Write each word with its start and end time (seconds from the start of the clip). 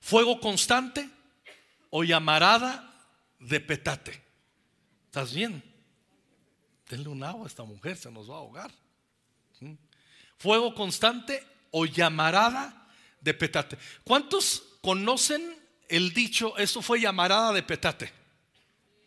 Fuego 0.00 0.40
constante 0.40 1.08
o 1.90 2.04
llamarada 2.04 2.92
de 3.38 3.60
petate. 3.60 4.22
¿Estás 5.06 5.34
bien? 5.34 5.62
Denle 6.88 7.08
un 7.08 7.22
agua 7.22 7.44
a 7.44 7.48
esta 7.48 7.64
mujer, 7.64 7.96
se 7.96 8.10
nos 8.10 8.28
va 8.28 8.34
a 8.34 8.38
ahogar. 8.38 8.70
Fuego 10.38 10.74
constante 10.74 11.44
o 11.70 11.86
llamarada 11.86 12.88
de 13.20 13.34
petate. 13.34 13.78
¿Cuántos 14.04 14.62
conocen 14.80 15.56
el 15.88 16.12
dicho, 16.12 16.56
eso 16.56 16.82
fue 16.82 17.00
llamarada 17.00 17.52
de 17.52 17.62
petate? 17.62 18.12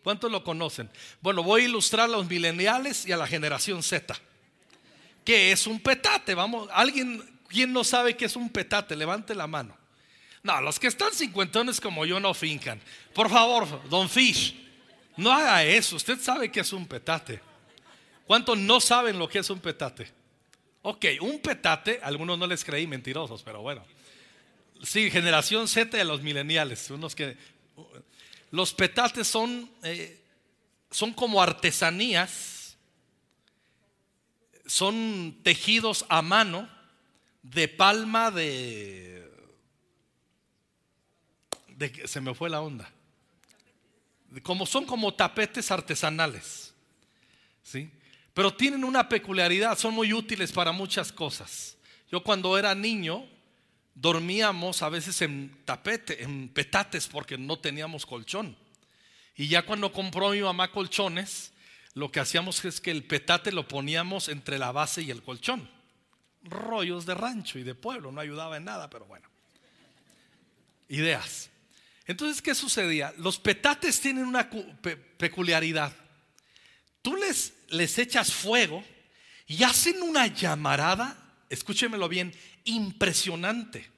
¿Cuántos 0.04 0.32
lo 0.32 0.44
conocen? 0.44 0.90
Bueno, 1.22 1.44
voy 1.44 1.64
a 1.64 1.66
ilustrar 1.66 2.06
a 2.06 2.12
los 2.12 2.30
mileniales 2.30 3.06
y 3.06 3.12
a 3.12 3.18
la 3.18 3.26
generación 3.26 3.82
Z. 3.82 4.16
¿Qué 5.24 5.52
es 5.52 5.66
un 5.66 5.80
petate? 5.80 6.36
Vamos, 6.36 6.70
alguien, 6.74 7.40
¿quién 7.48 7.72
no 7.72 7.84
sabe 7.84 8.16
qué 8.18 8.26
es 8.26 8.36
un 8.36 8.50
petate? 8.50 8.96
Levante 8.96 9.34
la 9.34 9.48
mano. 9.48 9.78
No, 10.44 10.62
los 10.62 10.78
que 10.78 10.88
están 10.88 11.14
cincuentones 11.14 11.80
como 11.80 12.06
yo 12.06 12.20
no 12.20 12.34
fincan. 12.34 12.82
Por 13.14 13.30
favor, 13.30 13.90
don 13.90 14.10
Fish, 14.10 14.54
no 15.16 15.32
haga 15.32 15.64
eso. 15.64 15.96
Usted 15.96 16.20
sabe 16.20 16.52
que 16.52 16.60
es 16.60 16.74
un 16.74 16.86
petate. 16.86 17.40
¿Cuántos 18.28 18.58
no 18.58 18.82
saben 18.82 19.18
lo 19.18 19.30
que 19.30 19.40
es 19.40 19.50
un 19.50 19.60
petate? 19.60 20.12
Ok, 20.82 21.06
un 21.22 21.40
petate, 21.40 22.02
algunos 22.04 22.38
no 22.38 22.46
les 22.46 22.64
creí 22.66 22.86
mentirosos, 22.86 23.42
pero 23.42 23.62
bueno. 23.62 23.86
Sí, 24.84 25.10
generación 25.10 25.70
Z 25.70 25.98
de 25.98 26.04
los 26.04 26.22
mileniales, 26.22 26.90
unos 26.90 27.16
que 27.16 27.38
los 28.52 28.74
petates 28.74 29.26
son, 29.26 29.72
eh, 29.82 30.22
son 30.92 31.14
como 31.14 31.42
artesanías, 31.42 32.76
son 34.66 35.40
tejidos 35.42 36.06
a 36.10 36.22
mano 36.22 36.70
de 37.44 37.70
palma 37.70 38.30
de, 38.30 39.33
se 42.06 42.22
me 42.22 42.34
fue 42.34 42.50
la 42.50 42.62
onda. 42.62 42.90
Como 44.42 44.66
son 44.66 44.86
como 44.86 45.14
tapetes 45.14 45.72
artesanales. 45.72 46.74
¿Sí? 47.62 47.90
Pero 48.34 48.54
tienen 48.54 48.84
una 48.84 49.08
peculiaridad, 49.08 49.78
son 49.78 49.94
muy 49.94 50.12
útiles 50.12 50.52
para 50.52 50.72
muchas 50.72 51.12
cosas. 51.12 51.78
Yo 52.12 52.24
cuando 52.24 52.58
era 52.58 52.74
niño 52.76 53.28
dormíamos 53.96 54.82
a 54.82 54.90
veces 54.90 55.22
en 55.22 55.56
tapete, 55.66 56.24
en 56.24 56.50
petates 56.50 57.08
porque 57.08 57.38
no 57.38 57.60
teníamos 57.60 58.06
colchón. 58.06 58.58
Y 59.36 59.48
ya 59.48 59.66
cuando 59.66 59.92
compró 59.92 60.32
mi 60.32 60.42
mamá 60.42 60.72
colchones, 60.72 61.54
lo 61.94 62.12
que 62.12 62.20
hacíamos 62.20 62.64
es 62.66 62.82
que 62.82 62.92
el 62.92 63.04
petate 63.04 63.52
lo 63.52 63.68
poníamos 63.68 64.30
entre 64.30 64.58
la 64.58 64.72
base 64.72 65.04
y 65.04 65.12
el 65.12 65.22
colchón. 65.22 65.70
Rollos 66.44 67.06
de 67.06 67.14
rancho 67.14 67.60
y 67.60 67.64
de 67.64 67.76
pueblo, 67.76 68.12
no 68.12 68.20
ayudaba 68.20 68.58
en 68.58 68.66
nada, 68.66 68.90
pero 68.90 69.06
bueno. 69.06 69.28
Ideas. 70.90 71.50
Entonces, 72.06 72.42
¿qué 72.42 72.54
sucedía? 72.54 73.14
Los 73.18 73.40
petates 73.40 74.00
tienen 74.02 74.26
una 74.26 74.50
peculiaridad. 75.18 75.96
Tú 77.02 77.16
les, 77.16 77.54
les 77.70 77.98
echas 77.98 78.34
fuego 78.34 78.84
y 79.48 79.64
hacen 79.64 80.02
una 80.02 80.28
llamarada, 80.28 81.18
escúchemelo 81.50 82.10
bien, 82.10 82.34
impresionante, 82.66 83.90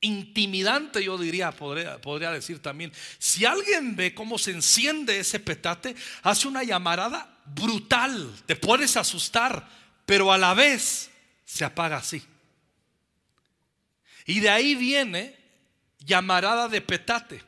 intimidante 0.00 1.02
yo 1.04 1.18
diría, 1.18 1.52
podría, 1.52 2.00
podría 2.00 2.32
decir 2.32 2.60
también. 2.60 2.92
Si 3.18 3.44
alguien 3.44 3.96
ve 3.96 4.14
cómo 4.14 4.38
se 4.38 4.52
enciende 4.52 5.18
ese 5.18 5.40
petate, 5.40 5.94
hace 6.22 6.48
una 6.48 6.62
llamarada 6.62 7.38
brutal, 7.46 8.32
te 8.46 8.56
puedes 8.56 8.96
asustar, 8.96 9.68
pero 10.06 10.32
a 10.32 10.38
la 10.38 10.54
vez 10.54 11.10
se 11.44 11.64
apaga 11.64 11.98
así. 11.98 12.22
Y 14.26 14.40
de 14.40 14.50
ahí 14.50 14.74
viene 14.74 15.39
llamarada 16.00 16.68
de 16.68 16.80
petate. 16.80 17.42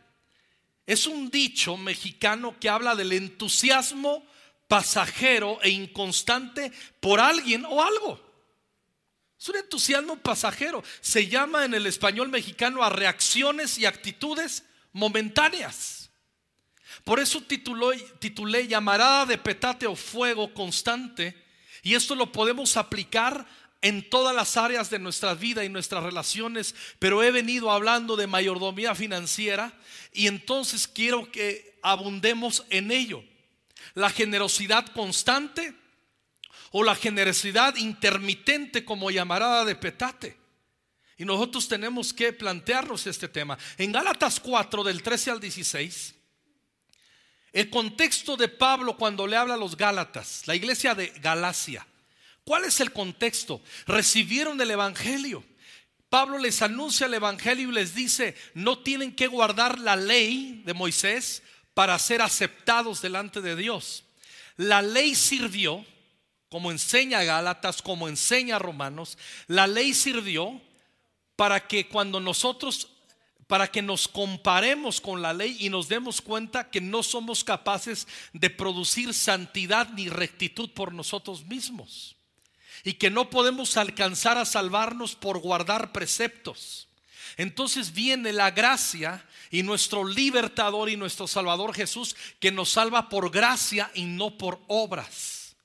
Es 0.87 1.07
un 1.07 1.31
dicho 1.31 1.77
mexicano 1.77 2.57
que 2.59 2.69
habla 2.69 2.95
del 2.95 3.13
entusiasmo 3.13 4.27
pasajero 4.69 5.59
e 5.63 5.71
inconstante 5.71 6.73
por 7.01 7.21
alguien 7.21 7.65
o 7.65 7.83
algo. 7.83 8.33
Es 9.39 9.49
un 9.49 9.57
entusiasmo 9.57 10.17
pasajero. 10.19 10.85
Se 11.01 11.27
llama 11.27 11.65
en 11.65 11.75
el 11.75 11.87
español 11.87 12.29
mexicano 12.29 12.83
a 12.83 12.91
reacciones 12.91 13.77
y 13.77 13.87
actitudes 13.87 14.65
momentáneas. 14.93 16.11
Por 17.05 17.19
eso 17.19 17.43
titulé 17.43 18.69
llamarada 18.69 19.27
de 19.27 19.39
petate 19.39 19.87
o 19.87 19.97
fuego 19.97 20.55
constante. 20.55 21.43
Y 21.83 21.95
esto 21.95 22.15
lo 22.15 22.31
podemos 22.31 22.77
aplicar 22.77 23.45
en 23.83 24.09
todas 24.09 24.35
las 24.35 24.57
áreas 24.57 24.89
de 24.91 25.01
nuestra 25.01 25.35
vida 25.35 25.65
y 25.65 25.69
nuestras 25.69 26.05
relaciones, 26.05 26.75
pero 27.01 27.23
he 27.23 27.33
venido 27.33 27.71
hablando 27.71 28.17
de 28.17 28.29
mayordomía 28.29 28.95
financiera 28.95 29.73
y 30.13 30.29
entonces 30.29 30.87
quiero 30.87 31.31
que 31.31 31.79
abundemos 31.83 32.65
en 32.71 32.93
ello. 32.93 33.25
La 33.95 34.09
generosidad 34.09 34.87
constante 34.87 35.75
o 36.71 36.85
la 36.85 36.95
generosidad 36.95 37.75
intermitente 37.77 38.85
como 38.85 39.11
llamarada 39.11 39.65
de 39.65 39.75
petate. 39.75 40.37
Y 41.19 41.25
nosotros 41.25 41.69
tenemos 41.69 42.13
que 42.13 42.33
plantearnos 42.33 43.07
este 43.07 43.29
tema. 43.29 43.59
En 43.77 43.93
Gálatas 43.93 44.41
4 44.41 44.85
del 44.85 45.03
13 45.03 45.31
al 45.33 45.41
16, 45.41 46.15
el 47.53 47.69
contexto 47.69 48.37
de 48.37 48.49
Pablo 48.49 48.97
cuando 48.97 49.27
le 49.27 49.37
habla 49.37 49.55
a 49.55 49.59
los 49.59 49.77
Gálatas, 49.77 50.47
la 50.47 50.55
iglesia 50.55 50.95
de 50.95 51.09
Galacia. 51.21 51.87
¿Cuál 52.45 52.65
es 52.65 52.81
el 52.81 52.93
contexto? 52.93 53.61
Recibieron 53.87 54.61
el 54.61 54.71
Evangelio. 54.71 55.45
Pablo 56.09 56.39
les 56.39 56.61
anuncia 56.61 57.07
el 57.07 57.15
Evangelio 57.15 57.71
y 57.71 57.73
les 57.73 57.95
dice, 57.95 58.37
no 58.55 58.79
tienen 58.81 59.15
que 59.15 59.29
guardar 59.29 59.79
la 59.79 59.97
ley 59.97 60.63
de 60.67 60.75
Moisés 60.75 61.43
para 61.73 61.99
ser 61.99 62.21
aceptados 62.21 63.01
delante 63.01 63.41
de 63.41 63.57
Dios. 63.57 64.05
La 64.57 64.83
ley 64.83 65.15
sirvió 65.15 65.85
como 66.51 66.71
enseña 66.71 67.23
Gálatas, 67.23 67.81
como 67.81 68.09
enseña 68.09 68.59
Romanos, 68.59 69.17
la 69.47 69.67
ley 69.67 69.95
sirvió 69.95 70.61
para 71.35 71.67
que 71.67 71.89
cuando 71.89 72.21
nosotros, 72.21 72.89
para 73.47 73.69
que 73.69 73.81
nos 73.81 74.07
comparemos 74.07 75.01
con 75.01 75.23
la 75.23 75.33
ley 75.33 75.57
y 75.61 75.71
nos 75.71 75.89
demos 75.89 76.21
cuenta 76.21 76.69
que 76.69 76.83
no 76.83 77.03
somos 77.03 77.43
capaces 77.43 78.07
de 78.35 78.51
producir 78.51 79.15
santidad 79.15 79.89
ni 79.95 80.11
rectitud 80.11 80.69
por 80.75 80.93
nosotros 80.93 81.47
mismos 81.47 82.17
y 82.85 82.95
que 82.95 83.11
no 83.11 83.31
podemos 83.31 83.77
alcanzar 83.77 84.39
a 84.39 84.45
salvarnos 84.45 85.15
por 85.15 85.39
guardar 85.39 85.93
preceptos. 85.93 86.89
Entonces 87.37 87.93
viene 87.93 88.33
la 88.33 88.51
gracia 88.51 89.25
y 89.51 89.63
nuestro 89.63 90.05
libertador 90.05 90.89
y 90.91 90.97
nuestro 90.97 91.27
salvador 91.27 91.75
Jesús 91.75 92.17
que 92.41 92.51
nos 92.51 92.71
salva 92.71 93.09
por 93.09 93.31
gracia 93.31 93.91
y 93.95 94.05
no 94.05 94.37
por 94.37 94.61
obras. 94.67 95.57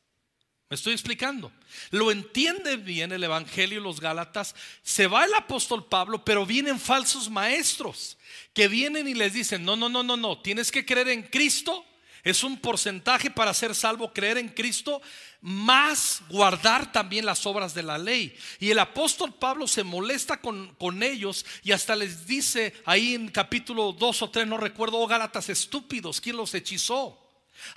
¿Me 0.69 0.75
estoy 0.75 0.93
explicando? 0.93 1.51
Lo 1.91 2.11
entiende 2.11 2.75
bien 2.75 3.13
el 3.13 3.23
Evangelio 3.23 3.79
los 3.79 4.01
Gálatas. 4.01 4.53
Se 4.83 5.07
va 5.07 5.23
el 5.23 5.33
apóstol 5.33 5.85
Pablo, 5.85 6.25
pero 6.25 6.45
vienen 6.45 6.79
falsos 6.79 7.29
maestros 7.29 8.17
que 8.53 8.67
vienen 8.67 9.07
y 9.07 9.13
les 9.13 9.33
dicen, 9.33 9.63
no, 9.63 9.77
no, 9.77 9.87
no, 9.87 10.03
no, 10.03 10.17
no, 10.17 10.41
tienes 10.41 10.71
que 10.71 10.85
creer 10.85 11.09
en 11.09 11.23
Cristo. 11.23 11.85
Es 12.27 12.43
un 12.43 12.59
porcentaje 12.59 13.31
para 13.31 13.53
ser 13.53 13.73
salvo, 13.73 14.11
creer 14.11 14.37
en 14.37 14.49
Cristo, 14.49 15.01
más 15.39 16.21
guardar 16.27 16.91
también 16.91 17.25
las 17.25 17.45
obras 17.45 17.73
de 17.73 17.83
la 17.83 17.97
ley. 17.97 18.37
Y 18.59 18.69
el 18.69 18.79
apóstol 18.79 19.33
Pablo 19.33 19.65
se 19.65 19.85
molesta 19.85 20.41
con, 20.41 20.75
con 20.75 21.03
ellos 21.03 21.45
y 21.63 21.71
hasta 21.71 21.95
les 21.95 22.27
dice 22.27 22.73
ahí 22.83 23.13
en 23.13 23.29
capítulo 23.29 23.93
2 23.93 24.21
o 24.23 24.29
3, 24.29 24.45
no 24.45 24.57
recuerdo, 24.57 24.97
oh 24.97 25.07
Gálatas 25.07 25.47
estúpidos, 25.47 26.19
¿quién 26.19 26.35
los 26.35 26.53
hechizó? 26.53 27.17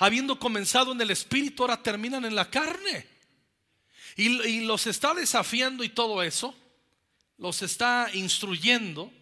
Habiendo 0.00 0.40
comenzado 0.40 0.90
en 0.90 1.00
el 1.00 1.12
espíritu, 1.12 1.62
ahora 1.62 1.80
terminan 1.80 2.24
en 2.24 2.34
la 2.34 2.50
carne. 2.50 3.06
Y, 4.16 4.62
los 4.62 4.88
está 4.88 5.14
desafiando 5.14 5.84
y 5.84 5.90
todo 5.90 6.24
eso. 6.24 6.56
Los 7.38 7.62
está 7.62 8.10
instruyendo 8.14 9.12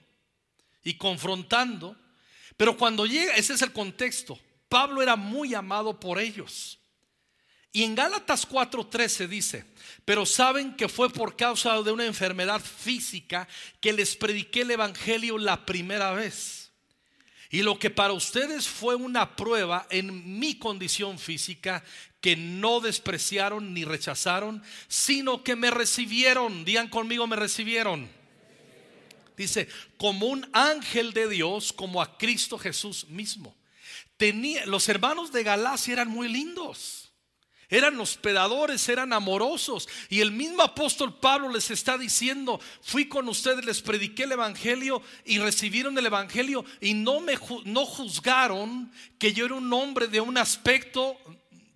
y 0.83 0.95
confrontando. 0.95 1.99
Pero 2.57 2.79
cuando 2.79 3.05
llega, 3.05 3.35
ese 3.35 3.53
es 3.53 3.61
el 3.61 3.75
contexto. 3.75 4.39
Pablo 4.69 5.03
era 5.03 5.17
muy 5.17 5.55
amado 5.55 5.99
por 5.99 6.19
ellos. 6.19 6.79
Y 7.73 7.85
en 7.85 7.95
Gálatas 7.95 8.49
4:13 8.49 9.29
dice, 9.29 9.65
pero 10.05 10.25
saben 10.25 10.75
que 10.75 10.89
fue 10.89 11.11
por 11.11 11.37
causa 11.37 11.81
de 11.83 11.93
una 11.93 12.07
enfermedad 12.07 12.61
física 12.61 13.47
que 13.81 13.93
les 13.93 14.17
prediqué 14.17 14.63
el 14.63 14.71
Evangelio 14.71 15.39
la 15.39 15.65
primera 15.65 16.13
vez. 16.13 16.73
Y 17.51 17.63
lo 17.63 17.79
que 17.79 17.91
para 17.91 18.13
ustedes 18.13 18.69
fue 18.69 18.95
una 18.95 19.37
prueba 19.37 19.87
en 19.91 20.39
mi 20.39 20.59
condición 20.59 21.19
física, 21.19 21.83
que 22.21 22.37
no 22.37 22.81
despreciaron 22.81 23.73
ni 23.73 23.85
rechazaron, 23.85 24.63
sino 24.89 25.43
que 25.45 25.57
me 25.57 25.71
recibieron. 25.71 26.65
Digan 26.65 26.89
conmigo, 26.89 27.27
me 27.27 27.37
recibieron. 27.37 28.09
Dice, 29.37 29.69
como 29.97 30.27
un 30.27 30.49
ángel 30.53 31.13
de 31.13 31.29
Dios, 31.29 31.73
como 31.73 32.03
a 32.03 32.19
Cristo 32.19 32.59
Jesús 32.59 33.07
mismo. 33.09 33.58
Los 34.67 34.89
hermanos 34.89 35.33
de 35.33 35.45
Galacia 35.45 35.93
eran 35.93 36.09
muy 36.09 36.29
lindos. 36.29 37.09
Eran 37.71 38.01
hospedadores, 38.01 38.89
eran 38.89 39.13
amorosos. 39.13 39.89
Y 40.09 40.21
el 40.21 40.33
mismo 40.33 40.63
apóstol 40.63 41.19
Pablo 41.21 41.51
les 41.51 41.71
está 41.71 41.99
diciendo, 41.99 42.61
fui 42.81 43.09
con 43.09 43.29
ustedes, 43.29 43.65
les 43.65 43.83
prediqué 43.83 44.23
el 44.23 44.33
Evangelio 44.33 45.03
y 45.25 45.39
recibieron 45.39 45.97
el 45.99 46.07
Evangelio 46.07 46.65
y 46.81 46.95
no 46.95 47.21
me 47.21 47.35
no 47.65 47.85
juzgaron 47.85 48.91
que 49.19 49.35
yo 49.35 49.45
era 49.45 49.55
un 49.55 49.71
hombre 49.73 50.09
de 50.09 50.21
un 50.21 50.39
aspecto 50.39 51.19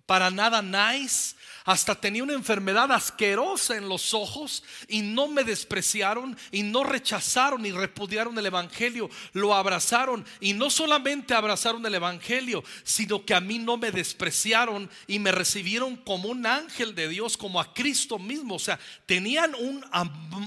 para 0.07 0.31
nada 0.31 0.61
nice, 0.61 1.35
hasta 1.65 1.95
tenía 1.95 2.23
una 2.23 2.33
enfermedad 2.33 2.91
asquerosa 2.91 3.77
en 3.77 3.87
los 3.87 4.13
ojos 4.13 4.63
y 4.87 5.01
no 5.01 5.27
me 5.27 5.43
despreciaron 5.43 6.37
y 6.51 6.63
no 6.63 6.83
rechazaron 6.83 7.65
y 7.65 7.71
repudiaron 7.71 8.37
el 8.37 8.45
Evangelio, 8.45 9.09
lo 9.33 9.53
abrazaron 9.53 10.25
y 10.39 10.53
no 10.53 10.69
solamente 10.69 11.33
abrazaron 11.33 11.85
el 11.85 11.95
Evangelio, 11.95 12.63
sino 12.83 13.25
que 13.25 13.33
a 13.33 13.39
mí 13.39 13.59
no 13.59 13.77
me 13.77 13.91
despreciaron 13.91 14.89
y 15.07 15.19
me 15.19 15.31
recibieron 15.31 15.95
como 15.95 16.29
un 16.29 16.45
ángel 16.45 16.95
de 16.95 17.07
Dios, 17.07 17.37
como 17.37 17.59
a 17.59 17.73
Cristo 17.73 18.19
mismo. 18.19 18.55
O 18.55 18.59
sea, 18.59 18.79
tenían 19.05 19.55
un, 19.55 19.85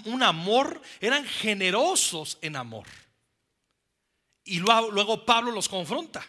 un 0.04 0.22
amor, 0.22 0.80
eran 1.00 1.24
generosos 1.24 2.38
en 2.42 2.56
amor. 2.56 2.86
Y 4.44 4.58
luego, 4.58 4.90
luego 4.90 5.24
Pablo 5.24 5.50
los 5.50 5.68
confronta. 5.68 6.24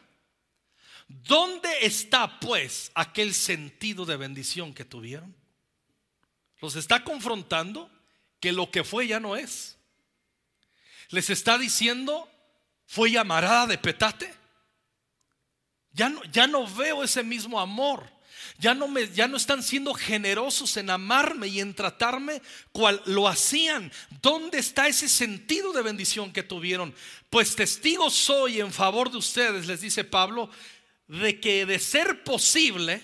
¿Dónde 1.07 1.69
está 1.86 2.39
pues 2.39 2.92
aquel 2.94 3.33
sentido 3.33 4.06
de 4.06 4.18
bendición 4.18 4.74
que 4.74 4.86
tuvieron? 4.86 5.36
Los 6.59 6.75
está 6.75 7.04
confrontando 7.04 7.89
que 8.39 8.51
lo 8.51 8.71
que 8.71 8.83
fue 8.83 9.07
ya 9.07 9.19
no 9.19 9.36
es. 9.36 9.77
Les 11.09 11.30
está 11.30 11.57
diciendo, 11.57 12.30
fue 12.86 13.12
llamarada 13.12 13.68
de 13.68 13.77
petate. 13.77 14.33
Ya 15.92 16.09
no, 16.09 16.24
ya 16.25 16.45
no 16.48 16.68
veo 16.68 17.04
ese 17.04 17.24
mismo 17.24 17.60
amor. 17.60 18.18
Ya 18.60 18.74
no, 18.74 18.88
me, 18.88 19.07
ya 19.10 19.27
no 19.27 19.38
están 19.38 19.62
siendo 19.62 19.94
generosos 19.94 20.77
en 20.77 20.89
amarme 20.89 21.48
y 21.48 21.60
en 21.60 21.75
tratarme 21.75 22.42
cual 22.71 23.01
lo 23.06 23.27
hacían. 23.27 23.92
¿Dónde 24.21 24.57
está 24.57 24.88
ese 24.88 25.07
sentido 25.07 25.74
de 25.74 25.83
bendición 25.83 26.33
que 26.33 26.44
tuvieron? 26.44 26.94
Pues 27.30 27.56
testigo 27.56 28.10
soy 28.10 28.60
en 28.60 28.74
favor 28.74 29.12
de 29.12 29.18
ustedes, 29.18 29.68
les 29.68 29.81
dice 29.81 30.03
Pablo, 30.03 30.50
de 31.07 31.39
que 31.39 31.65
de 31.65 31.80
ser 31.80 32.24
posible 32.24 33.04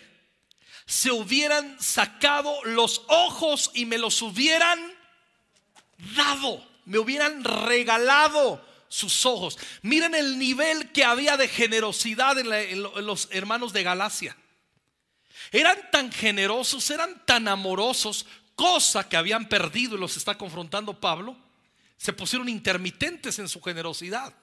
se 0.86 1.12
hubieran 1.12 1.78
sacado 1.80 2.64
los 2.66 3.04
ojos 3.08 3.72
y 3.74 3.86
me 3.86 3.98
los 3.98 4.22
hubieran 4.22 4.80
dado, 6.16 6.66
me 6.86 6.98
hubieran 6.98 7.44
regalado 7.44 8.64
sus 8.90 9.26
ojos. 9.26 9.58
Miren 9.82 10.14
el 10.14 10.38
nivel 10.38 10.92
que 10.92 11.04
había 11.04 11.38
de 11.38 11.48
generosidad 11.48 12.38
en, 12.38 12.84
los 12.84 13.28
hermanos 13.32 13.74
de 13.74 13.84
Galacia. 13.84 14.38
Eran 15.52 15.78
tan 15.92 16.12
generosos, 16.12 16.90
eran 16.92 17.26
tan 17.26 17.48
amorosos, 17.48 18.26
cosa 18.56 19.08
que 19.08 19.18
habían 19.18 19.48
perdido 19.48 19.96
y 19.96 20.00
los 20.00 20.18
está 20.18 20.38
confrontando 20.38 21.00
Pablo. 21.00 21.36
Se 21.98 22.14
pusieron 22.14 22.50
intermitentes 22.50 23.40
en 23.40 23.48
su 23.48 23.62
generosidad. 23.62 24.34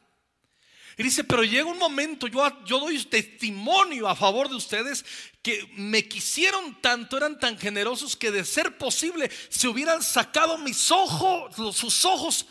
Y 1.00 1.02
dice, 1.02 1.24
pero 1.24 1.42
llega 1.42 1.64
un 1.64 1.78
momento, 1.78 2.26
yo, 2.26 2.62
yo 2.66 2.78
doy 2.78 3.02
testimonio 3.04 4.06
a 4.06 4.14
favor 4.14 4.50
de 4.50 4.56
ustedes 4.56 5.02
que 5.40 5.66
me 5.72 6.06
quisieron 6.06 6.78
tanto, 6.82 7.16
eran 7.16 7.40
tan 7.40 7.56
generosos 7.56 8.14
que 8.14 8.30
de 8.30 8.44
ser 8.44 8.76
posible 8.76 9.30
se 9.48 9.66
hubieran 9.66 10.02
sacado 10.02 10.58
mis 10.58 10.90
ojos, 10.90 11.56
sus 11.74 12.04
ojos 12.04 12.44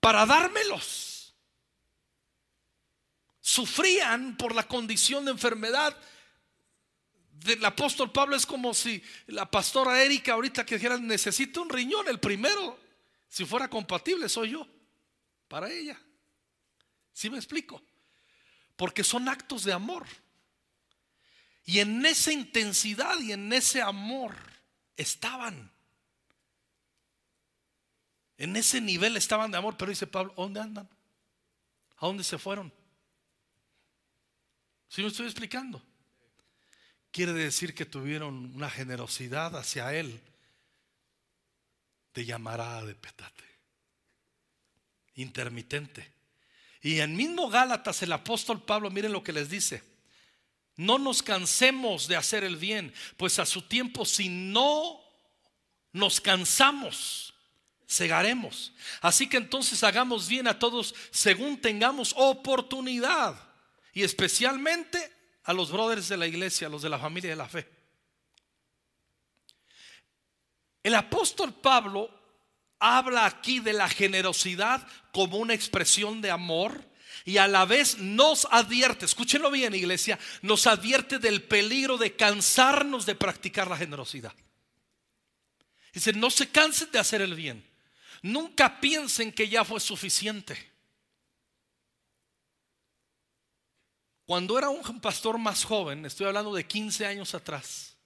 para 0.00 0.26
dármelos. 0.26 1.36
Sufrían 3.40 4.36
por 4.36 4.52
la 4.52 4.66
condición 4.66 5.24
de 5.24 5.30
enfermedad 5.30 5.96
del 7.30 7.64
apóstol 7.64 8.10
Pablo 8.10 8.34
es 8.34 8.46
como 8.46 8.74
si 8.74 9.00
la 9.28 9.48
pastora 9.48 10.02
Erika 10.02 10.32
ahorita 10.32 10.66
que 10.66 10.74
dijera 10.74 10.98
necesito 10.98 11.62
un 11.62 11.70
riñón, 11.70 12.08
el 12.08 12.18
primero, 12.18 12.80
si 13.28 13.44
fuera 13.44 13.70
compatible, 13.70 14.28
soy 14.28 14.50
yo, 14.50 14.66
para 15.46 15.70
ella. 15.70 15.96
¿Sí 17.16 17.30
me 17.30 17.38
explico? 17.38 17.82
Porque 18.76 19.02
son 19.02 19.26
actos 19.30 19.64
de 19.64 19.72
amor. 19.72 20.06
Y 21.64 21.80
en 21.80 22.04
esa 22.04 22.30
intensidad 22.30 23.18
y 23.20 23.32
en 23.32 23.50
ese 23.54 23.80
amor 23.80 24.36
estaban. 24.98 25.72
En 28.36 28.54
ese 28.54 28.82
nivel 28.82 29.16
estaban 29.16 29.50
de 29.50 29.56
amor, 29.56 29.78
pero 29.78 29.88
dice 29.88 30.06
Pablo, 30.06 30.34
¿dónde 30.36 30.60
andan? 30.60 30.86
¿A 31.96 32.06
dónde 32.06 32.22
se 32.22 32.36
fueron? 32.36 32.70
¿Sí 34.86 35.00
me 35.00 35.08
estoy 35.08 35.24
explicando? 35.24 35.82
Quiere 37.10 37.32
decir 37.32 37.74
que 37.74 37.86
tuvieron 37.86 38.54
una 38.54 38.68
generosidad 38.68 39.56
hacia 39.56 39.94
él 39.94 40.20
de 42.12 42.26
llamarada 42.26 42.84
de 42.84 42.94
petate, 42.94 43.44
intermitente. 45.14 46.15
Y 46.86 47.00
en 47.00 47.16
mismo 47.16 47.48
Gálatas 47.48 48.00
el 48.02 48.12
apóstol 48.12 48.62
Pablo, 48.62 48.92
miren 48.92 49.10
lo 49.10 49.24
que 49.24 49.32
les 49.32 49.50
dice. 49.50 49.82
No 50.76 51.00
nos 51.00 51.20
cansemos 51.20 52.06
de 52.06 52.14
hacer 52.14 52.44
el 52.44 52.56
bien, 52.56 52.94
pues 53.16 53.40
a 53.40 53.44
su 53.44 53.62
tiempo 53.62 54.04
si 54.04 54.28
no 54.28 55.00
nos 55.90 56.20
cansamos, 56.20 57.34
cegaremos. 57.88 58.72
Así 59.00 59.28
que 59.28 59.36
entonces 59.36 59.82
hagamos 59.82 60.28
bien 60.28 60.46
a 60.46 60.60
todos 60.60 60.94
según 61.10 61.60
tengamos 61.60 62.14
oportunidad. 62.16 63.36
Y 63.92 64.04
especialmente 64.04 65.12
a 65.42 65.52
los 65.52 65.72
brothers 65.72 66.08
de 66.08 66.16
la 66.16 66.28
iglesia, 66.28 66.68
a 66.68 66.70
los 66.70 66.82
de 66.82 66.88
la 66.88 67.00
familia 67.00 67.30
de 67.30 67.36
la 67.36 67.48
fe. 67.48 67.68
El 70.84 70.94
apóstol 70.94 71.52
Pablo 71.52 72.15
habla 72.78 73.26
aquí 73.26 73.60
de 73.60 73.72
la 73.72 73.88
generosidad 73.88 74.86
como 75.12 75.38
una 75.38 75.54
expresión 75.54 76.20
de 76.20 76.30
amor 76.30 76.84
y 77.24 77.38
a 77.38 77.48
la 77.48 77.64
vez 77.64 77.98
nos 77.98 78.46
advierte, 78.50 79.04
escúchenlo 79.04 79.50
bien 79.50 79.74
iglesia, 79.74 80.18
nos 80.42 80.66
advierte 80.66 81.18
del 81.18 81.42
peligro 81.42 81.98
de 81.98 82.14
cansarnos 82.14 83.04
de 83.04 83.14
practicar 83.16 83.68
la 83.68 83.76
generosidad. 83.76 84.32
Dice, 85.92 86.12
no 86.12 86.30
se 86.30 86.48
cansen 86.50 86.90
de 86.92 86.98
hacer 86.98 87.22
el 87.22 87.34
bien. 87.34 87.64
Nunca 88.22 88.80
piensen 88.80 89.32
que 89.32 89.48
ya 89.48 89.64
fue 89.64 89.80
suficiente. 89.80 90.72
Cuando 94.24 94.58
era 94.58 94.68
un 94.68 95.00
pastor 95.00 95.38
más 95.38 95.64
joven, 95.64 96.04
estoy 96.04 96.26
hablando 96.26 96.54
de 96.54 96.66
15 96.66 97.06
años 97.06 97.34
atrás, 97.34 97.96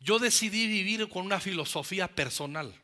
yo 0.00 0.18
decidí 0.18 0.66
vivir 0.66 1.08
con 1.08 1.24
una 1.24 1.40
filosofía 1.40 2.06
personal 2.06 2.74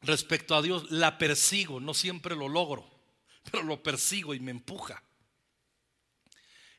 respecto 0.00 0.54
a 0.54 0.62
Dios, 0.62 0.90
la 0.90 1.18
persigo, 1.18 1.80
no 1.80 1.94
siempre 1.94 2.36
lo 2.36 2.48
logro, 2.48 2.88
pero 3.50 3.62
lo 3.62 3.82
persigo 3.82 4.34
y 4.34 4.40
me 4.40 4.50
empuja. 4.50 5.02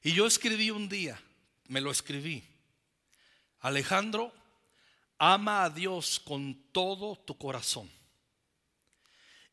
Y 0.01 0.13
yo 0.13 0.25
escribí 0.25 0.71
un 0.71 0.88
día, 0.88 1.21
me 1.67 1.81
lo 1.81 1.91
escribí, 1.91 2.43
Alejandro, 3.59 4.33
ama 5.17 5.63
a 5.63 5.69
Dios 5.69 6.19
con 6.19 6.55
todo 6.71 7.17
tu 7.17 7.38
corazón. 7.38 7.89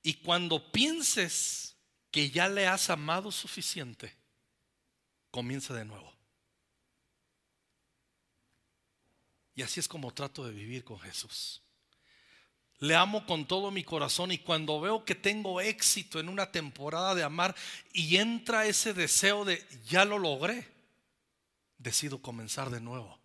Y 0.02 0.14
cuando 0.14 0.70
pienses 0.70 1.74
que 2.12 2.30
ya 2.30 2.48
le 2.48 2.68
has 2.68 2.90
amado 2.90 3.32
suficiente, 3.32 4.14
comienza 5.32 5.74
de 5.74 5.84
nuevo. 5.84 6.14
Y 9.56 9.62
así 9.62 9.80
es 9.80 9.88
como 9.88 10.14
trato 10.14 10.44
de 10.44 10.52
vivir 10.52 10.84
con 10.84 11.00
Jesús. 11.00 11.62
Le 12.80 12.94
amo 12.94 13.24
con 13.24 13.46
todo 13.46 13.70
mi 13.70 13.84
corazón 13.84 14.32
y 14.32 14.38
cuando 14.38 14.80
veo 14.80 15.04
que 15.04 15.14
tengo 15.14 15.60
éxito 15.60 16.20
en 16.20 16.28
una 16.28 16.52
temporada 16.52 17.14
de 17.14 17.22
amar 17.22 17.54
y 17.92 18.16
entra 18.16 18.66
ese 18.66 18.92
deseo 18.92 19.44
de 19.44 19.66
ya 19.88 20.04
lo 20.04 20.18
logré, 20.18 20.68
decido 21.78 22.20
comenzar 22.20 22.68
de 22.70 22.80
nuevo. 22.80 23.18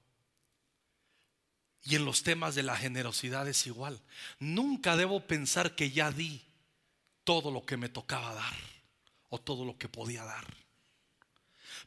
Y 1.83 1.95
en 1.95 2.05
los 2.05 2.23
temas 2.23 2.55
de 2.55 2.63
la 2.63 2.77
generosidad 2.77 3.47
es 3.47 3.67
igual. 3.67 3.99
Nunca 4.39 4.95
debo 4.95 5.21
pensar 5.21 5.75
que 5.75 5.91
ya 5.91 6.11
di 6.11 6.41
todo 7.23 7.51
lo 7.51 7.65
que 7.65 7.75
me 7.75 7.89
tocaba 7.89 8.33
dar 8.33 8.55
o 9.29 9.39
todo 9.39 9.65
lo 9.65 9.77
que 9.77 9.89
podía 9.89 10.23
dar. 10.23 10.45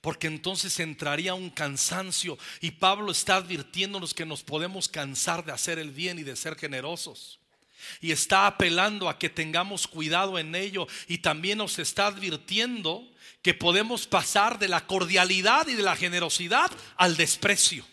Porque 0.01 0.27
entonces 0.27 0.81
entraría 0.81 1.33
un 1.35 1.49
cansancio 1.49 2.37
y 2.61 2.73
Pablo 2.73 3.13
está 3.13 3.37
advirtiéndonos 3.37 4.13
que 4.13 4.27
nos 4.27 4.43
podemos 4.43 4.89
cansar 4.89 5.45
de 5.45 5.53
hacer 5.53 5.79
el 5.79 5.93
bien 5.93 6.19
y 6.19 6.25
de 6.25 6.37
ser 6.37 6.57
generosos. 6.57 7.39
Y 8.01 8.13
está 8.13 8.47
apelando 8.47 9.09
a 9.09 9.19
que 9.19 9.29
tengamos 9.31 9.87
cuidado 9.87 10.39
en 10.39 10.55
ello. 10.55 10.87
Y 11.09 11.19
también 11.19 11.59
nos 11.59 11.79
está 11.79 12.07
advirtiendo 12.07 13.11
que 13.43 13.55
podemos 13.55 14.07
pasar 14.07 14.59
de 14.59 14.69
la 14.69 14.87
cordialidad 14.87 15.69
y 15.69 15.75
de 15.75 15.83
la 15.83 15.97
generosidad 15.97 16.71
al 16.97 17.17
desprecio. 17.17 17.85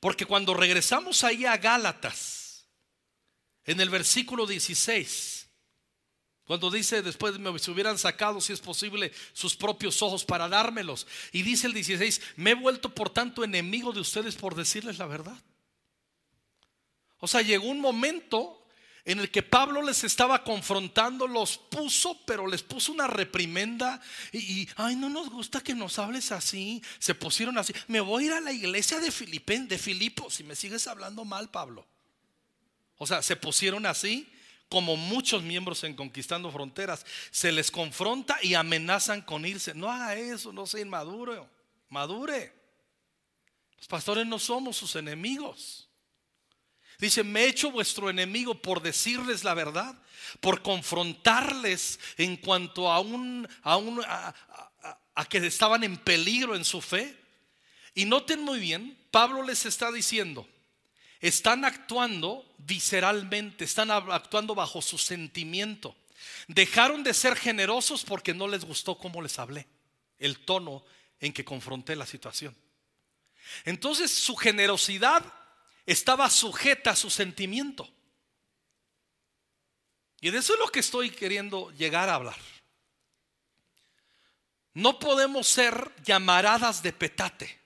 Porque 0.00 0.26
cuando 0.26 0.54
regresamos 0.54 1.24
ahí 1.24 1.46
a 1.46 1.56
Gálatas, 1.56 2.66
en 3.64 3.80
el 3.80 3.90
versículo 3.90 4.46
16, 4.46 5.38
Cuando 6.44 6.68
dice 6.68 7.00
después 7.00 7.38
me 7.38 7.48
hubieran 7.48 7.96
sacado, 7.96 8.40
si 8.40 8.52
es 8.52 8.58
posible, 8.58 9.12
sus 9.32 9.54
propios 9.54 10.02
ojos 10.02 10.24
para 10.24 10.48
dármelos. 10.48 11.06
Y 11.30 11.42
dice 11.42 11.68
el 11.68 11.72
16, 11.72 12.20
me 12.34 12.50
he 12.50 12.54
vuelto 12.54 12.92
por 12.92 13.08
tanto 13.08 13.44
enemigo 13.44 13.92
de 13.92 14.00
ustedes 14.00 14.34
por 14.34 14.56
decirles 14.56 14.98
la 14.98 15.06
verdad. 15.06 15.40
O 17.18 17.28
sea, 17.28 17.42
llegó 17.42 17.68
un 17.68 17.80
momento 17.80 18.59
en 19.04 19.20
el 19.20 19.30
que 19.30 19.42
Pablo 19.42 19.82
les 19.82 20.04
estaba 20.04 20.44
confrontando, 20.44 21.26
los 21.26 21.58
puso, 21.58 22.18
pero 22.26 22.46
les 22.46 22.62
puso 22.62 22.92
una 22.92 23.06
reprimenda 23.06 24.00
y, 24.32 24.68
ay, 24.76 24.96
no 24.96 25.08
nos 25.08 25.30
gusta 25.30 25.60
que 25.60 25.74
nos 25.74 25.98
hables 25.98 26.32
así. 26.32 26.82
Se 26.98 27.14
pusieron 27.14 27.58
así. 27.58 27.72
Me 27.88 28.00
voy 28.00 28.24
a 28.24 28.26
ir 28.26 28.32
a 28.34 28.40
la 28.40 28.52
iglesia 28.52 29.00
de 29.00 29.10
Filipen, 29.10 29.68
de 29.68 29.78
Filipos, 29.78 30.34
si 30.34 30.44
me 30.44 30.54
sigues 30.54 30.86
hablando 30.86 31.24
mal, 31.24 31.50
Pablo. 31.50 31.86
O 32.98 33.06
sea, 33.06 33.22
se 33.22 33.36
pusieron 33.36 33.86
así 33.86 34.30
como 34.70 34.96
muchos 34.96 35.42
miembros 35.42 35.82
en 35.82 35.96
Conquistando 35.96 36.52
Fronteras, 36.52 37.04
se 37.32 37.50
les 37.50 37.72
confronta 37.72 38.38
y 38.40 38.54
amenazan 38.54 39.20
con 39.20 39.44
irse. 39.44 39.74
No 39.74 39.90
haga 39.90 40.14
eso, 40.14 40.52
no 40.52 40.64
sea 40.64 40.80
inmaduro, 40.80 41.50
madure. 41.88 42.54
Los 43.76 43.88
pastores 43.88 44.26
no 44.26 44.38
somos 44.38 44.76
sus 44.76 44.94
enemigos. 44.94 45.89
Dice, 47.00 47.24
me 47.24 47.44
he 47.44 47.48
hecho 47.48 47.70
vuestro 47.70 48.10
enemigo 48.10 48.60
por 48.60 48.82
decirles 48.82 49.42
la 49.42 49.54
verdad, 49.54 49.94
por 50.40 50.62
confrontarles 50.62 51.98
en 52.18 52.36
cuanto 52.36 52.90
a, 52.90 53.00
un, 53.00 53.48
a, 53.64 54.34
a 55.14 55.24
que 55.24 55.38
estaban 55.38 55.82
en 55.82 55.96
peligro 55.96 56.54
en 56.54 56.64
su 56.64 56.80
fe. 56.80 57.16
Y 57.94 58.04
noten 58.04 58.42
muy 58.42 58.60
bien, 58.60 58.98
Pablo 59.10 59.42
les 59.42 59.66
está 59.66 59.90
diciendo, 59.90 60.46
están 61.20 61.64
actuando 61.64 62.46
visceralmente, 62.58 63.64
están 63.64 63.90
actuando 63.90 64.54
bajo 64.54 64.80
su 64.80 64.98
sentimiento. 64.98 65.96
Dejaron 66.48 67.02
de 67.02 67.14
ser 67.14 67.36
generosos 67.36 68.04
porque 68.04 68.34
no 68.34 68.46
les 68.46 68.64
gustó 68.64 68.98
cómo 68.98 69.22
les 69.22 69.38
hablé, 69.38 69.66
el 70.18 70.38
tono 70.38 70.84
en 71.18 71.32
que 71.32 71.44
confronté 71.44 71.96
la 71.96 72.06
situación. 72.06 72.54
Entonces 73.64 74.10
su 74.10 74.36
generosidad 74.36 75.24
estaba 75.86 76.30
sujeta 76.30 76.90
a 76.90 76.96
su 76.96 77.10
sentimiento. 77.10 77.88
Y 80.20 80.30
de 80.30 80.38
eso 80.38 80.52
es 80.54 80.58
lo 80.58 80.68
que 80.68 80.80
estoy 80.80 81.10
queriendo 81.10 81.70
llegar 81.72 82.08
a 82.08 82.14
hablar. 82.14 82.38
No 84.74 84.98
podemos 84.98 85.48
ser 85.48 85.92
llamaradas 86.04 86.82
de 86.82 86.92
petate 86.92 87.58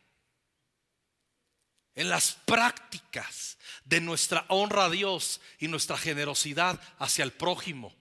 en 1.94 2.09
las 2.09 2.33
prácticas 2.47 3.59
de 3.85 4.00
nuestra 4.00 4.47
honra 4.49 4.87
a 4.87 4.90
Dios 4.90 5.40
y 5.59 5.68
nuestra 5.68 5.97
generosidad 5.97 6.80
hacia 6.99 7.25
el 7.25 7.33
prójimo. 7.33 7.94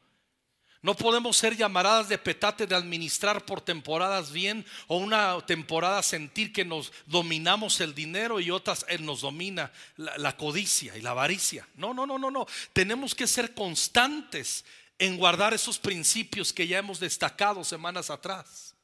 No 0.84 0.96
podemos 0.96 1.38
ser 1.38 1.56
llamaradas 1.56 2.10
de 2.10 2.18
petate 2.18 2.68
de 2.68 2.76
administrar 2.76 3.46
por 3.46 3.62
temporadas 3.62 4.34
bien 4.34 4.66
o 4.88 4.98
una 4.98 5.40
temporada 5.46 6.04
sentir 6.04 6.52
que 6.52 6.66
nos 6.66 6.92
dominamos 7.06 7.80
el 7.80 7.96
dinero 7.96 8.42
y 8.42 8.52
otras 8.52 8.86
eh, 8.90 8.98
nos 8.98 9.22
domina 9.22 9.72
la, 9.96 10.18
la, 10.18 10.36
codicia 10.36 10.98
y 10.98 11.02
la 11.02 11.12
avaricia. 11.12 11.66
No, 11.76 11.94
no, 11.94 12.06
no, 12.06 12.20
no, 12.20 12.30
no. 12.30 12.46
Tenemos 12.74 13.16
que 13.16 13.28
ser 13.28 13.54
constantes 13.54 14.66
en 15.00 15.18
guardar 15.18 15.54
esos 15.54 15.80
principios 15.80 16.52
que 16.52 16.68
ya 16.68 16.80
hemos 16.80 17.00
destacado 17.00 17.64
semanas 17.64 18.10
atrás. 18.10 18.76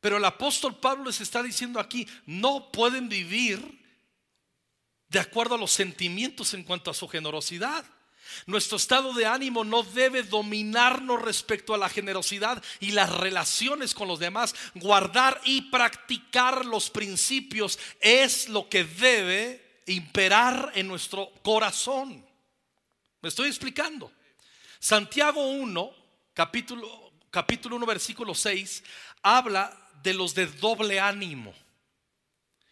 Pero 0.00 0.16
el 0.16 0.24
apóstol 0.24 0.78
Pablo 0.78 1.04
les 1.04 1.20
está 1.20 1.42
diciendo 1.42 1.78
aquí, 1.78 2.08
no 2.24 2.72
pueden 2.72 3.10
vivir 3.10 3.84
de 5.08 5.18
acuerdo 5.18 5.56
a 5.56 5.58
los 5.58 5.72
sentimientos 5.72 6.54
en 6.54 6.64
cuanto 6.64 6.90
a 6.90 6.94
su 6.94 7.06
generosidad. 7.06 7.84
Nuestro 8.46 8.76
estado 8.76 9.12
de 9.12 9.26
ánimo 9.26 9.64
no 9.64 9.82
debe 9.82 10.22
dominarnos 10.22 11.22
respecto 11.22 11.74
a 11.74 11.78
la 11.78 11.88
generosidad 11.88 12.62
y 12.80 12.92
las 12.92 13.10
relaciones 13.10 13.94
con 13.94 14.08
los 14.08 14.18
demás. 14.18 14.54
Guardar 14.74 15.40
y 15.44 15.62
practicar 15.62 16.64
los 16.64 16.90
principios 16.90 17.78
es 18.00 18.48
lo 18.48 18.68
que 18.68 18.84
debe 18.84 19.82
imperar 19.86 20.72
en 20.74 20.88
nuestro 20.88 21.30
corazón. 21.42 22.24
¿Me 23.22 23.28
estoy 23.28 23.48
explicando? 23.48 24.12
Santiago 24.78 25.48
1, 25.48 25.90
capítulo, 26.34 27.12
capítulo 27.30 27.76
1, 27.76 27.86
versículo 27.86 28.34
6, 28.34 28.84
habla 29.22 29.76
de 30.02 30.14
los 30.14 30.34
de 30.34 30.46
doble 30.46 31.00
ánimo. 31.00 31.54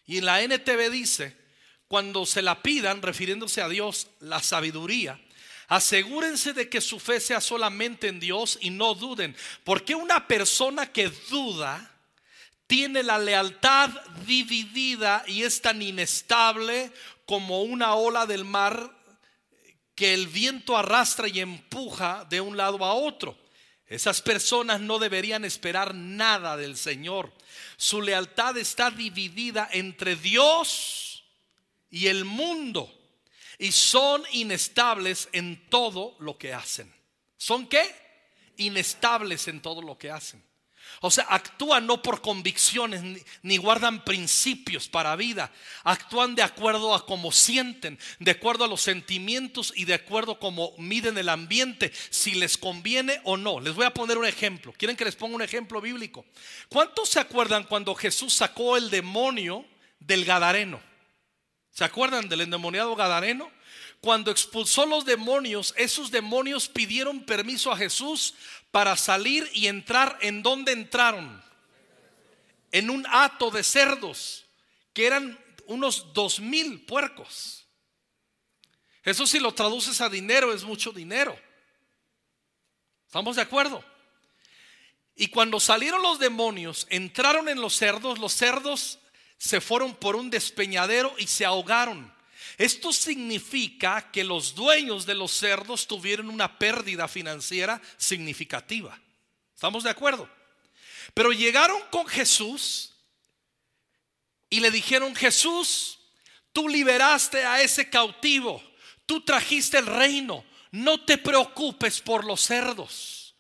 Y 0.06 0.18
en 0.18 0.26
la 0.26 0.42
NTV 0.42 0.90
dice, 0.90 1.36
cuando 1.88 2.26
se 2.26 2.42
la 2.42 2.62
pidan, 2.62 3.02
refiriéndose 3.02 3.62
a 3.62 3.68
Dios, 3.68 4.08
la 4.20 4.42
sabiduría, 4.42 5.20
asegúrense 5.68 6.52
de 6.52 6.68
que 6.68 6.80
su 6.80 6.98
fe 7.00 7.20
sea 7.20 7.40
solamente 7.40 8.08
en 8.08 8.20
Dios 8.20 8.58
y 8.60 8.70
no 8.70 8.94
duden, 8.94 9.36
porque 9.64 9.94
una 9.94 10.26
persona 10.26 10.90
que 10.92 11.08
duda 11.30 11.90
tiene 12.66 13.02
la 13.02 13.18
lealtad 13.18 13.90
dividida 14.26 15.24
y 15.26 15.42
es 15.42 15.60
tan 15.60 15.82
inestable 15.82 16.90
como 17.26 17.62
una 17.62 17.94
ola 17.94 18.26
del 18.26 18.44
mar 18.44 18.90
que 19.94 20.14
el 20.14 20.26
viento 20.26 20.76
arrastra 20.76 21.28
y 21.28 21.40
empuja 21.40 22.26
de 22.28 22.40
un 22.40 22.56
lado 22.56 22.84
a 22.84 22.94
otro. 22.94 23.38
Esas 23.86 24.22
personas 24.22 24.80
no 24.80 24.98
deberían 24.98 25.44
esperar 25.44 25.94
nada 25.94 26.56
del 26.56 26.76
Señor. 26.76 27.32
Su 27.76 28.00
lealtad 28.00 28.56
está 28.56 28.90
dividida 28.90 29.68
entre 29.72 30.16
Dios 30.16 31.24
y 31.90 32.06
el 32.08 32.24
mundo 32.24 32.92
y 33.58 33.72
son 33.72 34.22
inestables 34.32 35.28
en 35.32 35.68
todo 35.68 36.16
lo 36.18 36.38
que 36.38 36.52
hacen. 36.52 36.92
¿Son 37.36 37.66
qué? 37.66 37.84
Inestables 38.56 39.48
en 39.48 39.60
todo 39.60 39.82
lo 39.82 39.98
que 39.98 40.10
hacen. 40.10 40.42
O 41.00 41.10
sea, 41.10 41.24
actúan 41.28 41.86
no 41.86 42.02
por 42.02 42.20
convicciones 42.20 43.02
ni, 43.42 43.56
guardan 43.56 44.04
principios 44.04 44.88
para 44.88 45.16
vida. 45.16 45.50
Actúan 45.82 46.34
de 46.34 46.42
acuerdo 46.42 46.94
a 46.94 47.04
cómo 47.06 47.32
sienten, 47.32 47.98
de 48.18 48.30
acuerdo 48.30 48.64
a 48.64 48.68
los 48.68 48.82
sentimientos 48.82 49.72
y 49.76 49.84
de 49.84 49.94
acuerdo 49.94 50.32
a 50.32 50.38
cómo 50.38 50.72
miden 50.78 51.18
el 51.18 51.28
ambiente, 51.28 51.92
si 52.10 52.32
les 52.34 52.56
conviene 52.56 53.20
o 53.24 53.36
no. 53.36 53.60
Les 53.60 53.74
voy 53.74 53.84
a 53.84 53.94
poner 53.94 54.18
un 54.18 54.26
ejemplo. 54.26 54.72
¿Quieren 54.76 54.96
que 54.96 55.04
les 55.04 55.16
ponga 55.16 55.36
un 55.36 55.42
ejemplo 55.42 55.80
bíblico? 55.80 56.24
¿Cuántos 56.68 57.08
se 57.08 57.20
acuerdan 57.20 57.64
cuando 57.64 57.94
Jesús 57.94 58.34
sacó 58.34 58.76
el 58.76 58.90
demonio 58.90 59.64
del 60.00 60.24
Gadareno? 60.24 60.93
¿Se 61.74 61.82
acuerdan 61.82 62.28
del 62.28 62.42
endemoniado 62.42 62.94
Gadareno? 62.94 63.50
Cuando 64.00 64.30
expulsó 64.30 64.86
los 64.86 65.04
demonios, 65.04 65.74
esos 65.76 66.12
demonios 66.12 66.68
pidieron 66.68 67.24
permiso 67.24 67.72
a 67.72 67.76
Jesús 67.76 68.34
para 68.70 68.96
salir 68.96 69.50
y 69.52 69.66
entrar 69.66 70.16
en 70.20 70.42
donde 70.42 70.70
entraron. 70.70 71.42
En 72.70 72.90
un 72.90 73.04
hato 73.10 73.50
de 73.50 73.64
cerdos, 73.64 74.44
que 74.92 75.06
eran 75.06 75.36
unos 75.66 76.12
dos 76.12 76.38
mil 76.38 76.80
puercos. 76.82 77.66
Eso 79.02 79.26
si 79.26 79.40
lo 79.40 79.52
traduces 79.52 80.00
a 80.00 80.08
dinero 80.08 80.52
es 80.52 80.62
mucho 80.62 80.92
dinero. 80.92 81.36
¿Estamos 83.06 83.34
de 83.34 83.42
acuerdo? 83.42 83.84
Y 85.16 85.26
cuando 85.26 85.58
salieron 85.58 86.02
los 86.02 86.20
demonios, 86.20 86.86
entraron 86.88 87.48
en 87.48 87.60
los 87.60 87.74
cerdos, 87.74 88.20
los 88.20 88.32
cerdos 88.32 89.00
se 89.38 89.60
fueron 89.60 89.94
por 89.94 90.16
un 90.16 90.30
despeñadero 90.30 91.14
y 91.18 91.26
se 91.26 91.44
ahogaron. 91.44 92.12
Esto 92.56 92.92
significa 92.92 94.10
que 94.12 94.22
los 94.22 94.54
dueños 94.54 95.06
de 95.06 95.14
los 95.14 95.32
cerdos 95.32 95.86
tuvieron 95.86 96.30
una 96.30 96.58
pérdida 96.58 97.08
financiera 97.08 97.80
significativa. 97.96 98.98
¿Estamos 99.54 99.82
de 99.84 99.90
acuerdo? 99.90 100.28
Pero 101.14 101.32
llegaron 101.32 101.80
con 101.90 102.06
Jesús 102.06 102.92
y 104.50 104.60
le 104.60 104.70
dijeron, 104.70 105.14
Jesús, 105.14 105.98
tú 106.52 106.68
liberaste 106.68 107.44
a 107.44 107.60
ese 107.60 107.90
cautivo, 107.90 108.62
tú 109.04 109.20
trajiste 109.22 109.78
el 109.78 109.86
reino, 109.86 110.44
no 110.70 111.04
te 111.04 111.18
preocupes 111.18 112.00
por 112.00 112.24
los 112.24 112.40
cerdos. 112.40 113.34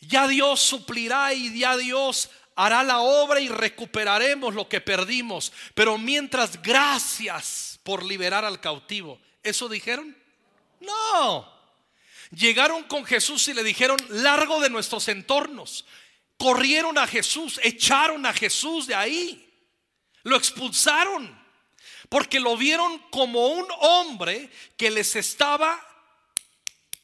Ya 0.00 0.28
Dios 0.28 0.60
suplirá 0.60 1.32
y 1.32 1.58
ya 1.58 1.76
Dios 1.76 2.30
hará 2.56 2.82
la 2.82 3.00
obra 3.00 3.40
y 3.40 3.48
recuperaremos 3.48 4.54
lo 4.54 4.68
que 4.68 4.80
perdimos. 4.80 5.52
Pero 5.74 5.98
mientras, 5.98 6.60
gracias 6.62 7.78
por 7.82 8.04
liberar 8.04 8.44
al 8.44 8.60
cautivo. 8.60 9.20
¿Eso 9.42 9.68
dijeron? 9.68 10.16
No. 10.80 11.52
Llegaron 12.30 12.84
con 12.84 13.04
Jesús 13.04 13.46
y 13.48 13.54
le 13.54 13.62
dijeron, 13.62 13.98
largo 14.08 14.60
de 14.60 14.70
nuestros 14.70 15.08
entornos. 15.08 15.84
Corrieron 16.36 16.98
a 16.98 17.06
Jesús, 17.06 17.60
echaron 17.62 18.26
a 18.26 18.32
Jesús 18.32 18.86
de 18.86 18.94
ahí. 18.94 19.52
Lo 20.22 20.36
expulsaron. 20.36 21.42
Porque 22.08 22.40
lo 22.40 22.56
vieron 22.56 22.98
como 23.10 23.48
un 23.48 23.66
hombre 23.80 24.50
que 24.76 24.90
les 24.90 25.16
estaba 25.16 25.80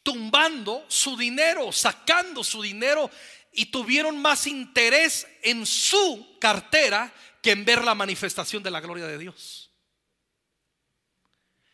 tumbando 0.03 0.85
su 0.89 1.17
dinero, 1.17 1.73
sacando 1.73 2.43
su 2.43 2.63
dinero 2.63 3.11
y 3.53 3.67
tuvieron 3.67 4.21
más 4.21 4.47
interés 4.47 5.27
en 5.43 5.67
su 5.67 6.37
cartera 6.41 7.13
que 7.43 7.53
en 7.53 7.65
ver 7.65 7.85
la 7.85 7.95
manifestación 7.95 8.63
de 8.63 8.71
la 8.71 8.81
gloria 8.81 9.07
de 9.07 9.19
Dios. 9.19 9.71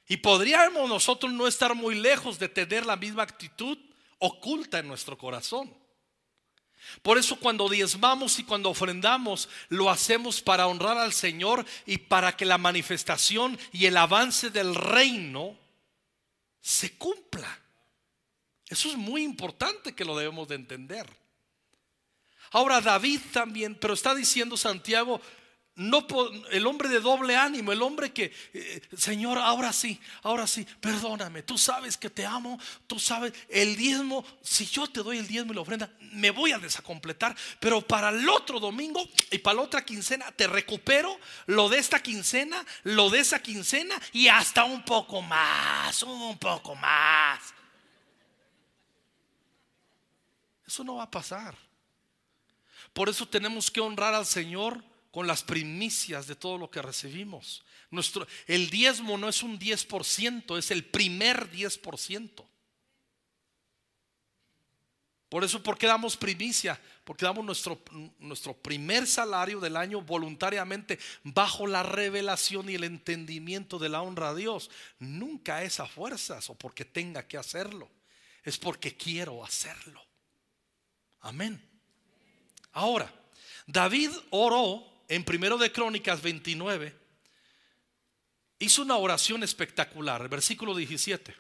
Y 0.09 0.19
podríamos 0.19 0.89
nosotros 0.89 1.33
no 1.33 1.47
estar 1.47 1.75
muy 1.75 1.97
lejos 1.97 2.39
de 2.39 2.49
tener 2.49 2.87
la 2.87 2.97
misma 2.97 3.25
actitud 3.25 3.77
oculta 4.19 4.79
en 4.79 4.89
nuestro 4.89 5.19
corazón. 5.19 5.75
Por 7.03 7.19
eso 7.19 7.37
cuando 7.37 7.69
diezmamos 7.69 8.39
y 8.39 8.45
cuando 8.45 8.71
ofrendamos, 8.71 9.49
lo 9.69 9.91
hacemos 9.91 10.41
para 10.41 10.69
honrar 10.69 10.99
al 10.99 11.13
Señor 11.13 11.67
y 11.85 11.99
para 11.99 12.37
que 12.37 12.45
la 12.45 12.59
manifestación 12.59 13.59
y 13.73 13.87
el 13.87 13.97
avance 13.97 14.51
del 14.51 14.75
reino 14.75 15.59
se 16.61 16.97
cumpla. 16.97 17.61
Eso 18.69 18.89
es 18.89 18.97
muy 18.97 19.23
importante 19.23 19.95
que 19.95 20.05
lo 20.05 20.17
debemos 20.17 20.47
de 20.49 20.55
entender. 20.55 21.26
Ahora 22.57 22.81
David 22.81 23.21
también, 23.35 23.75
pero 23.75 23.93
está 23.93 24.15
diciendo 24.15 24.57
Santiago, 24.57 25.21
no 25.75 26.07
el 26.53 26.67
hombre 26.67 26.89
de 26.89 27.01
doble 27.01 27.37
ánimo, 27.37 27.71
el 27.71 27.83
hombre 27.83 28.15
que, 28.15 28.33
eh, 28.55 28.81
Señor, 28.97 29.37
ahora 29.37 29.75
sí, 29.75 30.01
ahora 30.23 30.47
sí, 30.47 30.67
perdóname, 30.81 31.43
tú 31.43 31.59
sabes 31.59 31.99
que 31.99 32.09
te 32.09 32.25
amo, 32.25 32.59
tú 32.87 32.99
sabes, 32.99 33.35
el 33.51 33.77
diezmo, 33.77 34.25
si 34.41 34.65
yo 34.65 34.87
te 34.87 35.03
doy 35.03 35.19
el 35.19 35.27
diezmo 35.29 35.53
y 35.53 35.55
la 35.57 35.61
ofrenda, 35.61 35.91
me 36.01 36.31
voy 36.31 36.53
a 36.53 36.59
desacompletar, 36.59 37.37
pero 37.61 37.83
para 37.83 38.09
el 38.09 38.27
otro 38.27 38.59
domingo 38.59 39.07
y 39.31 39.37
para 39.37 39.57
la 39.57 39.63
otra 39.65 39.85
quincena 39.85 40.33
te 40.33 40.47
recupero 40.47 41.15
lo 41.45 41.69
de 41.69 41.77
esta 41.77 42.03
quincena, 42.03 42.65
lo 42.85 43.11
de 43.11 43.19
esa 43.21 43.43
quincena 43.43 44.01
y 44.15 44.29
hasta 44.29 44.65
un 44.65 44.83
poco 44.83 45.21
más, 45.21 46.03
un 46.03 46.39
poco 46.39 46.75
más. 46.75 47.39
Eso 50.67 50.83
no 50.83 50.95
va 50.95 51.03
a 51.03 51.11
pasar. 51.11 51.66
Por 52.97 53.11
eso 53.11 53.29
tenemos 53.29 53.71
que 53.71 53.83
honrar 53.83 54.15
al 54.15 54.25
Señor 54.25 54.83
con 55.11 55.27
las 55.27 55.43
primicias 55.43 56.27
de 56.27 56.35
todo 56.35 56.57
lo 56.57 56.71
que 56.71 56.81
recibimos. 56.81 57.63
Nuestro, 57.91 58.27
el 58.47 58.71
diezmo 58.71 59.19
no 59.19 59.29
es 59.29 59.43
un 59.43 59.59
10%, 59.59 60.57
es 60.57 60.71
el 60.71 60.83
primer 60.83 61.53
10%. 61.53 62.47
Por 65.29 65.45
eso, 65.45 65.63
¿por 65.63 65.77
qué 65.77 65.87
damos 65.87 66.17
primicia? 66.17 66.81
Porque 67.05 67.27
damos 67.27 67.45
nuestro, 67.45 67.83
nuestro 68.19 68.55
primer 68.55 69.07
salario 69.07 69.61
del 69.61 69.77
año 69.77 70.01
voluntariamente 70.01 70.99
bajo 71.23 71.67
la 71.67 71.83
revelación 71.83 72.71
y 72.71 72.77
el 72.77 72.85
entendimiento 72.85 73.79
de 73.79 73.91
la 73.91 74.01
honra 74.01 74.31
a 74.31 74.35
Dios. 74.35 74.71
Nunca 75.01 75.63
es 75.63 75.81
a 75.81 75.87
fuerzas 75.87 76.49
o 76.49 76.55
porque 76.55 76.87
tenga 76.87 77.29
que 77.29 77.37
hacerlo. 77.37 77.91
Es 78.43 78.57
porque 78.57 78.97
quiero 78.97 79.45
hacerlo. 79.45 80.03
Amén. 81.21 81.76
Ahora, 82.77 83.11
David 83.67 84.11
oró 84.29 84.87
en 85.09 85.25
primero 85.25 85.57
de 85.57 85.73
Crónicas 85.73 86.21
29, 86.21 86.95
hizo 88.59 88.83
una 88.83 88.99
oración 88.99 89.43
espectacular, 89.43 90.21
el 90.21 90.29
versículo 90.29 90.75
17. 90.75 91.35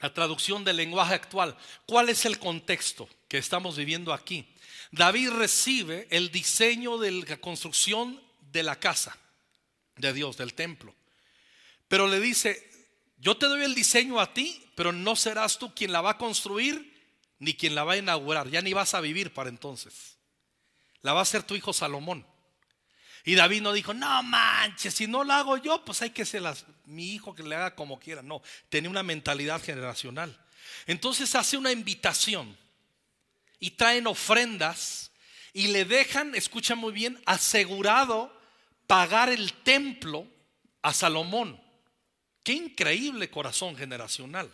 La 0.00 0.12
traducción 0.12 0.64
del 0.64 0.76
lenguaje 0.76 1.14
actual. 1.14 1.56
¿Cuál 1.86 2.10
es 2.10 2.26
el 2.26 2.38
contexto 2.38 3.08
que 3.26 3.38
estamos 3.38 3.78
viviendo 3.78 4.12
aquí? 4.12 4.46
David 4.90 5.30
recibe 5.30 6.06
el 6.10 6.30
diseño 6.30 6.98
de 6.98 7.12
la 7.12 7.38
construcción 7.38 8.22
de 8.52 8.62
la 8.62 8.78
casa 8.78 9.16
de 9.96 10.12
Dios, 10.12 10.36
del 10.36 10.52
templo. 10.52 10.94
Pero 11.88 12.06
le 12.06 12.20
dice, 12.20 12.70
yo 13.16 13.38
te 13.38 13.46
doy 13.46 13.64
el 13.64 13.74
diseño 13.74 14.20
a 14.20 14.34
ti, 14.34 14.62
pero 14.74 14.92
no 14.92 15.16
serás 15.16 15.58
tú 15.58 15.74
quien 15.74 15.92
la 15.92 16.02
va 16.02 16.10
a 16.10 16.18
construir 16.18 16.97
ni 17.38 17.54
quien 17.54 17.74
la 17.74 17.84
va 17.84 17.94
a 17.94 17.96
inaugurar. 17.98 18.48
Ya 18.48 18.62
ni 18.62 18.72
vas 18.72 18.94
a 18.94 19.00
vivir 19.00 19.32
para 19.32 19.48
entonces. 19.48 20.16
La 21.02 21.12
va 21.12 21.20
a 21.20 21.22
hacer 21.22 21.42
tu 21.42 21.54
hijo 21.54 21.72
Salomón. 21.72 22.26
Y 23.24 23.34
David 23.34 23.62
no 23.62 23.72
dijo, 23.72 23.92
no 23.92 24.22
manches, 24.22 24.94
si 24.94 25.06
no 25.06 25.24
la 25.24 25.40
hago 25.40 25.58
yo, 25.58 25.84
pues 25.84 26.00
hay 26.02 26.10
que 26.10 26.24
ser 26.24 26.42
mi 26.86 27.12
hijo 27.12 27.34
que 27.34 27.42
le 27.42 27.54
haga 27.54 27.74
como 27.74 28.00
quiera. 28.00 28.22
No, 28.22 28.42
tenía 28.68 28.88
una 28.88 29.02
mentalidad 29.02 29.62
generacional. 29.62 30.36
Entonces 30.86 31.34
hace 31.34 31.56
una 31.56 31.72
invitación 31.72 32.56
y 33.60 33.72
traen 33.72 34.06
ofrendas 34.06 35.10
y 35.52 35.68
le 35.68 35.84
dejan, 35.84 36.34
escucha 36.34 36.74
muy 36.74 36.92
bien, 36.92 37.20
asegurado 37.26 38.34
pagar 38.86 39.28
el 39.28 39.52
templo 39.52 40.26
a 40.82 40.92
Salomón. 40.92 41.60
Qué 42.42 42.52
increíble 42.52 43.30
corazón 43.30 43.76
generacional. 43.76 44.50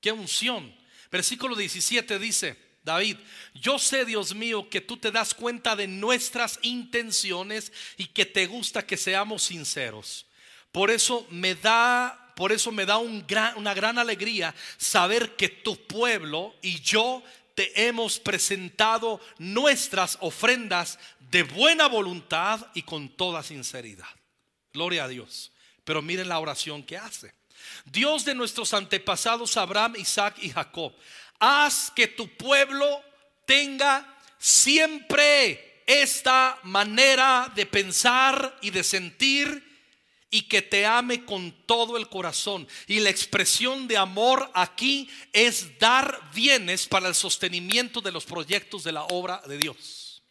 Qué 0.00 0.12
unción. 0.12 0.72
Versículo 1.12 1.54
17 1.54 2.18
dice, 2.18 2.56
David, 2.82 3.18
yo 3.54 3.78
sé, 3.78 4.06
Dios 4.06 4.34
mío, 4.34 4.70
que 4.70 4.80
tú 4.80 4.96
te 4.96 5.12
das 5.12 5.34
cuenta 5.34 5.76
de 5.76 5.86
nuestras 5.86 6.58
intenciones 6.62 7.70
y 7.98 8.06
que 8.06 8.24
te 8.24 8.46
gusta 8.46 8.86
que 8.86 8.96
seamos 8.96 9.42
sinceros. 9.42 10.26
Por 10.72 10.90
eso 10.90 11.26
me 11.28 11.54
da, 11.54 12.32
por 12.34 12.50
eso 12.50 12.72
me 12.72 12.86
da 12.86 12.96
una 12.96 13.74
gran 13.74 13.98
alegría 13.98 14.54
saber 14.78 15.36
que 15.36 15.50
tu 15.50 15.76
pueblo 15.86 16.56
y 16.62 16.80
yo 16.80 17.22
te 17.54 17.86
hemos 17.86 18.18
presentado 18.18 19.20
nuestras 19.38 20.16
ofrendas 20.20 20.98
de 21.30 21.42
buena 21.42 21.88
voluntad 21.88 22.66
y 22.72 22.82
con 22.82 23.10
toda 23.10 23.42
sinceridad. 23.42 24.08
Gloria 24.72 25.04
a 25.04 25.08
Dios. 25.08 25.52
Pero 25.84 26.00
miren 26.00 26.30
la 26.30 26.38
oración 26.38 26.82
que 26.82 26.96
hace. 26.96 27.34
Dios 27.84 28.24
de 28.24 28.34
nuestros 28.34 28.74
antepasados 28.74 29.56
Abraham, 29.56 29.94
Isaac 29.96 30.36
y 30.40 30.50
Jacob 30.50 30.92
haz 31.42 31.90
que 31.90 32.06
tu 32.06 32.28
pueblo 32.28 33.02
tenga 33.44 34.16
siempre 34.38 35.82
esta 35.84 36.58
manera 36.62 37.50
de 37.54 37.66
pensar 37.66 38.58
y 38.62 38.70
de 38.70 38.84
sentir 38.84 39.72
y 40.30 40.42
que 40.42 40.62
te 40.62 40.86
ame 40.86 41.24
con 41.24 41.66
todo 41.66 41.96
el 41.96 42.08
corazón. 42.08 42.68
Y 42.86 43.00
la 43.00 43.10
expresión 43.10 43.88
de 43.88 43.96
amor 43.96 44.50
aquí 44.54 45.10
es 45.32 45.78
dar 45.80 46.30
bienes 46.32 46.86
para 46.86 47.08
el 47.08 47.14
sostenimiento 47.14 48.00
de 48.00 48.12
los 48.12 48.24
proyectos 48.24 48.84
de 48.84 48.92
la 48.92 49.02
obra 49.06 49.42
de 49.46 49.58
Dios. 49.58 50.22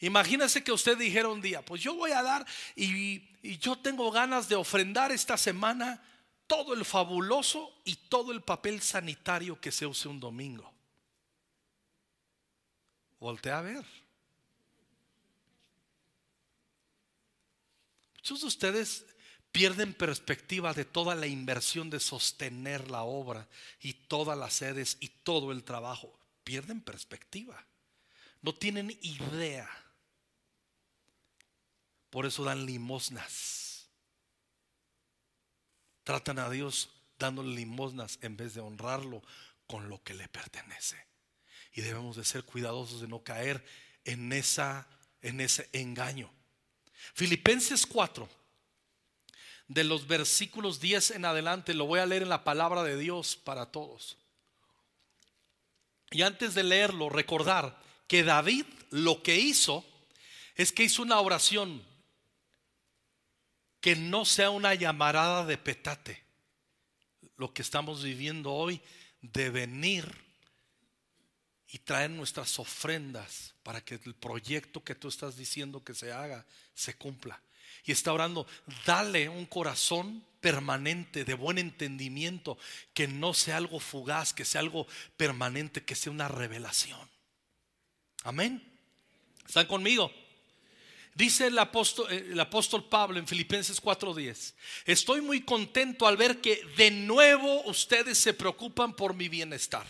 Imagínese 0.00 0.64
que 0.64 0.72
usted 0.72 0.98
dijera 0.98 1.28
un 1.28 1.40
día, 1.40 1.64
pues 1.64 1.80
yo 1.80 1.94
voy 1.94 2.10
a 2.10 2.22
dar 2.22 2.44
y, 2.74 3.22
y 3.44 3.58
yo 3.58 3.76
tengo 3.76 4.10
ganas 4.10 4.48
de 4.48 4.54
ofrendar 4.54 5.12
esta 5.12 5.36
semana 5.36 6.02
todo 6.46 6.72
el 6.72 6.82
fabuloso 6.86 7.78
y 7.84 7.94
todo 7.94 8.32
el 8.32 8.40
papel 8.40 8.80
sanitario 8.80 9.60
que 9.60 9.70
se 9.70 9.84
use 9.84 10.08
un 10.08 10.18
domingo. 10.18 10.72
Voltea 13.20 13.58
a 13.58 13.62
ver. 13.62 13.84
Muchos 18.14 18.40
de 18.40 18.46
ustedes 18.46 19.04
pierden 19.52 19.92
perspectiva 19.92 20.72
de 20.72 20.86
toda 20.86 21.14
la 21.14 21.26
inversión 21.26 21.90
de 21.90 22.00
sostener 22.00 22.90
la 22.90 23.02
obra 23.02 23.46
y 23.78 23.92
todas 23.92 24.38
las 24.38 24.54
sedes 24.54 24.96
y 25.00 25.08
todo 25.08 25.52
el 25.52 25.64
trabajo. 25.64 26.18
Pierden 26.44 26.80
perspectiva. 26.80 27.62
No 28.40 28.54
tienen 28.54 28.98
idea. 29.02 29.68
Por 32.14 32.26
eso 32.26 32.44
dan 32.44 32.64
limosnas 32.64 33.88
Tratan 36.04 36.38
a 36.38 36.48
Dios 36.48 36.90
dándole 37.18 37.56
limosnas 37.56 38.20
en 38.22 38.36
vez 38.36 38.54
de 38.54 38.60
honrarlo 38.60 39.20
con 39.66 39.88
lo 39.88 40.00
que 40.04 40.14
le 40.14 40.28
pertenece. 40.28 41.04
Y 41.72 41.80
debemos 41.80 42.14
de 42.14 42.24
ser 42.24 42.44
cuidadosos 42.44 43.00
de 43.00 43.08
no 43.08 43.24
caer 43.24 43.64
en, 44.04 44.32
esa, 44.32 44.86
en 45.22 45.40
ese 45.40 45.68
engaño. 45.72 46.30
Filipenses 47.14 47.84
4, 47.84 48.28
de 49.66 49.82
los 49.82 50.06
versículos 50.06 50.78
10 50.78 51.12
en 51.12 51.24
adelante, 51.24 51.74
lo 51.74 51.86
voy 51.86 51.98
a 51.98 52.06
leer 52.06 52.22
en 52.22 52.28
la 52.28 52.44
palabra 52.44 52.84
de 52.84 52.96
Dios 52.96 53.34
para 53.34 53.72
todos. 53.72 54.18
Y 56.12 56.22
antes 56.22 56.54
de 56.54 56.62
leerlo, 56.62 57.08
recordar 57.08 57.82
que 58.06 58.22
David 58.22 58.66
lo 58.90 59.20
que 59.22 59.36
hizo 59.36 59.84
es 60.54 60.70
que 60.70 60.84
hizo 60.84 61.02
una 61.02 61.18
oración 61.18 61.82
que 63.84 63.96
no 63.96 64.24
sea 64.24 64.48
una 64.48 64.72
llamarada 64.72 65.44
de 65.44 65.58
petate. 65.58 66.24
Lo 67.36 67.52
que 67.52 67.60
estamos 67.60 68.02
viviendo 68.02 68.50
hoy 68.50 68.80
de 69.20 69.50
venir 69.50 70.10
y 71.68 71.80
traer 71.80 72.08
nuestras 72.08 72.58
ofrendas 72.58 73.52
para 73.62 73.84
que 73.84 74.00
el 74.02 74.14
proyecto 74.14 74.82
que 74.82 74.94
tú 74.94 75.08
estás 75.08 75.36
diciendo 75.36 75.84
que 75.84 75.92
se 75.92 76.12
haga 76.12 76.46
se 76.72 76.94
cumpla. 76.94 77.38
Y 77.84 77.92
está 77.92 78.10
orando, 78.14 78.46
dale 78.86 79.28
un 79.28 79.44
corazón 79.44 80.24
permanente, 80.40 81.26
de 81.26 81.34
buen 81.34 81.58
entendimiento, 81.58 82.56
que 82.94 83.06
no 83.06 83.34
sea 83.34 83.58
algo 83.58 83.80
fugaz, 83.80 84.32
que 84.32 84.46
sea 84.46 84.62
algo 84.62 84.86
permanente, 85.18 85.84
que 85.84 85.94
sea 85.94 86.10
una 86.10 86.28
revelación. 86.28 87.06
Amén. 88.22 88.66
¿Están 89.46 89.66
conmigo? 89.66 90.10
Dice 91.14 91.46
el 91.46 91.58
apóstol, 91.58 92.10
eh, 92.10 92.28
el 92.32 92.40
apóstol 92.40 92.88
Pablo 92.88 93.18
en 93.18 93.26
Filipenses 93.26 93.80
4:10, 93.80 94.54
estoy 94.84 95.20
muy 95.20 95.42
contento 95.42 96.06
al 96.06 96.16
ver 96.16 96.40
que 96.40 96.60
de 96.76 96.90
nuevo 96.90 97.62
ustedes 97.64 98.18
se 98.18 98.34
preocupan 98.34 98.94
por 98.94 99.14
mi 99.14 99.28
bienestar. 99.28 99.86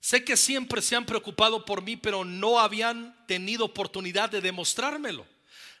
Sé 0.00 0.22
que 0.22 0.36
siempre 0.36 0.82
se 0.82 0.94
han 0.94 1.06
preocupado 1.06 1.64
por 1.64 1.82
mí, 1.82 1.96
pero 1.96 2.24
no 2.24 2.60
habían 2.60 3.16
tenido 3.26 3.64
oportunidad 3.64 4.30
de 4.30 4.40
demostrármelo. 4.40 5.26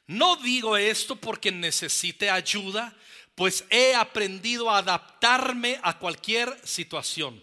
No 0.06 0.36
digo 0.36 0.76
esto 0.76 1.16
porque 1.16 1.52
necesite 1.52 2.30
ayuda, 2.30 2.96
pues 3.34 3.64
he 3.70 3.94
aprendido 3.94 4.70
a 4.70 4.78
adaptarme 4.78 5.78
a 5.82 5.98
cualquier 5.98 6.58
situación. 6.64 7.42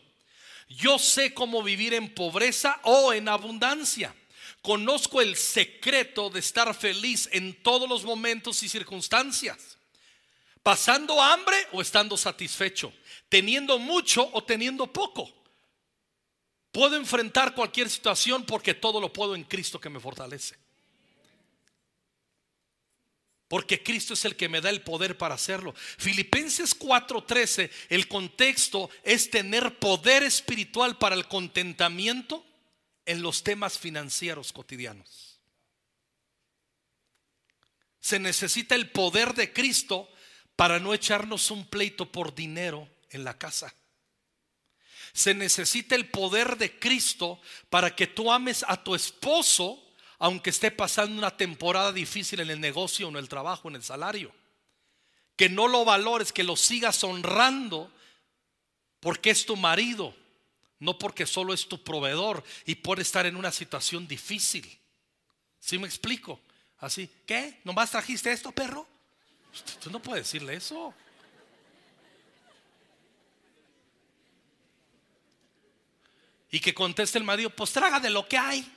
Yo 0.68 1.00
sé 1.00 1.34
cómo 1.34 1.64
vivir 1.64 1.94
en 1.94 2.14
pobreza 2.14 2.80
o 2.84 3.14
en 3.14 3.30
abundancia. 3.30 4.16
Conozco 4.62 5.22
el 5.22 5.36
secreto 5.36 6.30
de 6.30 6.40
estar 6.40 6.74
feliz 6.76 7.28
en 7.32 7.64
todos 7.64 7.90
los 7.90 8.04
momentos 8.04 8.62
y 8.62 8.70
circunstancias. 8.70 9.78
Pasando 10.62 11.20
hambre 11.20 11.58
o 11.72 11.82
estando 11.82 12.16
satisfecho. 12.16 12.94
Teniendo 13.28 13.80
mucho 13.80 14.30
o 14.34 14.44
teniendo 14.44 14.86
poco. 14.86 15.34
Puedo 16.72 16.96
enfrentar 16.96 17.56
cualquier 17.56 17.90
situación 17.90 18.46
porque 18.46 18.76
todo 18.76 19.02
lo 19.02 19.12
puedo 19.12 19.36
en 19.36 19.44
Cristo 19.44 19.80
que 19.80 19.90
me 19.90 20.00
fortalece. 20.00 20.56
Porque 23.48 23.84
Cristo 23.84 24.14
es 24.14 24.24
el 24.24 24.38
que 24.38 24.48
me 24.48 24.62
da 24.62 24.70
el 24.70 24.82
poder 24.82 25.18
para 25.18 25.36
hacerlo. 25.36 25.74
Filipenses 25.76 26.78
4:13, 26.78 27.70
el 27.90 28.08
contexto 28.08 28.90
es 29.04 29.30
tener 29.30 29.80
poder 29.80 30.24
espiritual 30.24 30.98
para 30.98 31.16
el 31.16 31.28
contentamiento 31.28 32.46
en 33.06 33.22
los 33.22 33.44
temas 33.44 33.78
financieros 33.78 34.54
cotidianos. 34.54 35.40
Se 38.00 38.20
necesita 38.20 38.76
el 38.76 38.90
poder 38.92 39.34
de 39.34 39.54
Cristo 39.54 40.10
para 40.56 40.80
no 40.80 40.94
echarnos 40.94 41.52
un 41.52 41.68
pleito 41.68 42.12
por 42.12 42.34
dinero 42.34 42.90
en 43.10 43.24
la 43.24 43.38
casa. 43.38 43.74
Se 45.14 45.34
necesita 45.34 45.96
el 45.96 46.10
poder 46.10 46.58
de 46.58 46.80
Cristo 46.80 47.42
para 47.70 47.96
que 47.96 48.08
tú 48.08 48.32
ames 48.32 48.66
a 48.68 48.84
tu 48.84 48.96
esposo 48.96 49.88
aunque 50.24 50.52
esté 50.52 50.70
pasando 50.70 51.18
una 51.18 51.36
temporada 51.36 51.92
difícil 51.92 52.42
en 52.42 52.52
el 52.52 52.60
negocio, 52.60 53.10
en 53.10 53.16
el 53.16 53.28
trabajo, 53.28 53.70
en 53.70 53.76
el 53.76 53.82
salario. 53.82 54.32
Que 55.36 55.50
no 55.50 55.68
lo 55.68 55.84
valores, 55.84 56.32
que 56.32 56.44
lo 56.44 56.56
sigas 56.56 57.04
honrando 57.04 57.92
porque 59.00 59.32
es 59.32 59.48
tu 59.48 59.56
marido, 59.56 60.16
no 60.82 60.98
porque 60.98 61.28
solo 61.28 61.54
es 61.54 61.68
tu 61.68 61.82
proveedor 61.84 62.44
y 62.66 62.74
puede 62.74 63.04
estar 63.04 63.28
en 63.28 63.36
una 63.36 63.52
situación 63.52 64.08
difícil. 64.08 64.80
¿Sí 65.60 65.78
me 65.78 65.86
explico? 65.86 66.42
Así, 66.80 67.08
¿qué? 67.28 67.62
¿Nomás 67.64 67.92
trajiste 67.92 68.32
esto, 68.32 68.52
perro? 68.52 68.88
Tú 69.80 69.92
no 69.92 70.02
puedes 70.02 70.26
decirle 70.26 70.56
eso. 70.56 70.92
Y 76.50 76.60
que 76.60 76.74
conteste 76.74 77.20
el 77.20 77.24
marido, 77.24 77.52
pues 77.52 77.72
traga 77.72 78.00
de 78.00 78.10
lo 78.10 78.28
que 78.28 78.40
hay. 78.40 78.70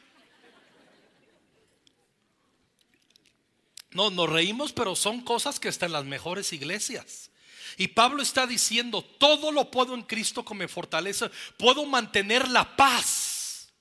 No, 3.93 4.11
nos 4.11 4.29
reímos, 4.29 4.75
pero 4.75 4.95
son 4.95 5.23
cosas 5.23 5.59
que 5.59 5.69
están 5.69 5.87
en 5.87 5.93
las 5.95 6.05
mejores 6.05 6.53
iglesias. 6.53 7.31
Y 7.77 7.89
Pablo 7.89 8.23
está 8.23 8.47
diciendo, 8.47 9.03
todo 9.03 9.51
lo 9.51 9.71
puedo 9.71 9.95
en 9.95 10.03
Cristo 10.03 10.45
que 10.45 10.55
me 10.55 10.69
fortalece. 10.69 11.31
Puedo 11.59 11.85
mantener 11.87 12.49
la 12.49 12.77
paz 12.77 13.73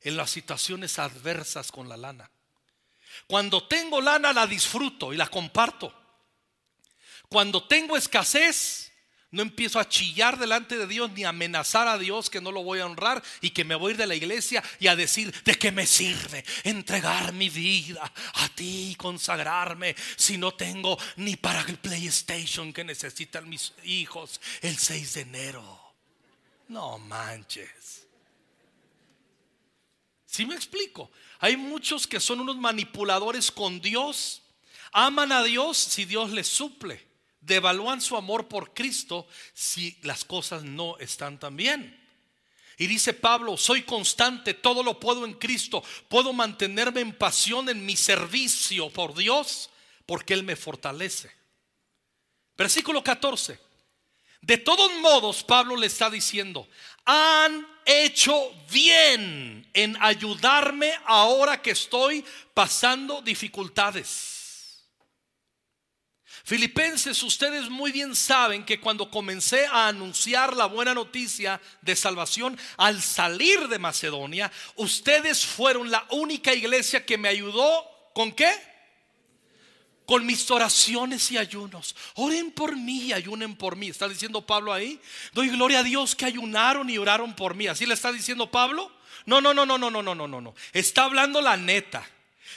en 0.00 0.16
las 0.16 0.30
situaciones 0.30 0.98
adversas 0.98 1.72
con 1.72 1.88
la 1.88 1.96
lana. 1.96 2.30
Cuando 3.26 3.66
tengo 3.66 4.00
lana 4.00 4.32
la 4.32 4.46
disfruto 4.46 5.12
y 5.12 5.16
la 5.16 5.28
comparto. 5.28 5.94
Cuando 7.28 7.66
tengo 7.66 7.96
escasez, 7.96 8.87
no 9.30 9.42
empiezo 9.42 9.78
a 9.78 9.88
chillar 9.88 10.38
delante 10.38 10.78
de 10.78 10.86
Dios 10.86 11.10
ni 11.12 11.24
a 11.24 11.28
amenazar 11.30 11.86
a 11.86 11.98
Dios 11.98 12.30
que 12.30 12.40
no 12.40 12.50
lo 12.50 12.62
voy 12.62 12.78
a 12.80 12.86
honrar 12.86 13.22
y 13.42 13.50
que 13.50 13.64
me 13.64 13.74
voy 13.74 13.90
a 13.90 13.92
ir 13.92 13.96
de 13.98 14.06
la 14.06 14.14
iglesia 14.14 14.62
y 14.80 14.86
a 14.86 14.96
decir 14.96 15.32
de 15.44 15.54
qué 15.54 15.70
me 15.70 15.86
sirve 15.86 16.44
entregar 16.64 17.34
mi 17.34 17.50
vida 17.50 18.10
a 18.34 18.48
ti 18.48 18.92
y 18.92 18.94
consagrarme 18.94 19.94
si 20.16 20.38
no 20.38 20.52
tengo 20.54 20.98
ni 21.16 21.36
para 21.36 21.60
el 21.60 21.76
PlayStation 21.76 22.72
que 22.72 22.84
necesitan 22.84 23.48
mis 23.48 23.74
hijos 23.84 24.40
el 24.62 24.78
6 24.78 25.14
de 25.14 25.20
enero. 25.20 25.94
No 26.68 26.98
manches. 26.98 28.06
Si 30.24 30.46
me 30.46 30.54
explico? 30.54 31.10
Hay 31.40 31.58
muchos 31.58 32.06
que 32.06 32.20
son 32.20 32.40
unos 32.40 32.56
manipuladores 32.56 33.50
con 33.50 33.80
Dios. 33.80 34.42
Aman 34.92 35.32
a 35.32 35.42
Dios 35.42 35.76
si 35.76 36.06
Dios 36.06 36.30
les 36.30 36.46
suple 36.46 37.07
devalúan 37.48 38.00
su 38.00 38.16
amor 38.16 38.46
por 38.46 38.72
Cristo 38.72 39.26
si 39.52 39.98
las 40.02 40.24
cosas 40.24 40.62
no 40.62 40.96
están 40.98 41.40
tan 41.40 41.56
bien. 41.56 41.98
Y 42.76 42.86
dice 42.86 43.12
Pablo, 43.12 43.56
soy 43.56 43.82
constante, 43.82 44.54
todo 44.54 44.84
lo 44.84 45.00
puedo 45.00 45.24
en 45.24 45.34
Cristo, 45.34 45.82
puedo 46.08 46.32
mantenerme 46.32 47.00
en 47.00 47.12
pasión 47.12 47.68
en 47.68 47.84
mi 47.84 47.96
servicio 47.96 48.88
por 48.90 49.16
Dios, 49.16 49.70
porque 50.06 50.34
Él 50.34 50.44
me 50.44 50.54
fortalece. 50.54 51.32
Versículo 52.56 53.02
14. 53.02 53.58
De 54.40 54.58
todos 54.58 54.92
modos, 55.00 55.42
Pablo 55.42 55.76
le 55.76 55.88
está 55.88 56.08
diciendo, 56.08 56.68
han 57.04 57.66
hecho 57.84 58.52
bien 58.70 59.68
en 59.72 59.96
ayudarme 60.00 60.92
ahora 61.04 61.60
que 61.60 61.72
estoy 61.72 62.24
pasando 62.54 63.20
dificultades. 63.22 64.37
Filipenses, 66.48 67.22
ustedes 67.24 67.68
muy 67.68 67.92
bien 67.92 68.16
saben 68.16 68.64
que 68.64 68.80
cuando 68.80 69.10
comencé 69.10 69.66
a 69.66 69.86
anunciar 69.86 70.56
la 70.56 70.64
buena 70.64 70.94
noticia 70.94 71.60
de 71.82 71.94
salvación 71.94 72.58
al 72.78 73.02
salir 73.02 73.68
de 73.68 73.78
Macedonia, 73.78 74.50
ustedes 74.76 75.44
fueron 75.44 75.90
la 75.90 76.06
única 76.08 76.54
iglesia 76.54 77.04
que 77.04 77.18
me 77.18 77.28
ayudó 77.28 77.86
con 78.14 78.32
qué? 78.32 78.50
Con 80.06 80.24
mis 80.24 80.50
oraciones 80.50 81.30
y 81.30 81.36
ayunos. 81.36 81.94
Oren 82.14 82.50
por 82.50 82.74
mí 82.74 83.08
y 83.08 83.12
ayunen 83.12 83.54
por 83.54 83.76
mí. 83.76 83.88
Está 83.88 84.08
diciendo 84.08 84.46
Pablo 84.46 84.72
ahí. 84.72 84.98
Doy 85.34 85.50
gloria 85.50 85.80
a 85.80 85.82
Dios 85.82 86.14
que 86.14 86.24
ayunaron 86.24 86.88
y 86.88 86.96
oraron 86.96 87.36
por 87.36 87.56
mí. 87.56 87.66
Así 87.66 87.84
le 87.84 87.92
está 87.92 88.10
diciendo 88.10 88.50
Pablo. 88.50 88.90
No, 89.26 89.42
no, 89.42 89.52
no, 89.52 89.66
no, 89.66 89.76
no, 89.76 89.90
no, 89.90 90.02
no, 90.02 90.14
no, 90.14 90.40
no. 90.40 90.54
Está 90.72 91.04
hablando 91.04 91.42
la 91.42 91.58
neta. 91.58 92.08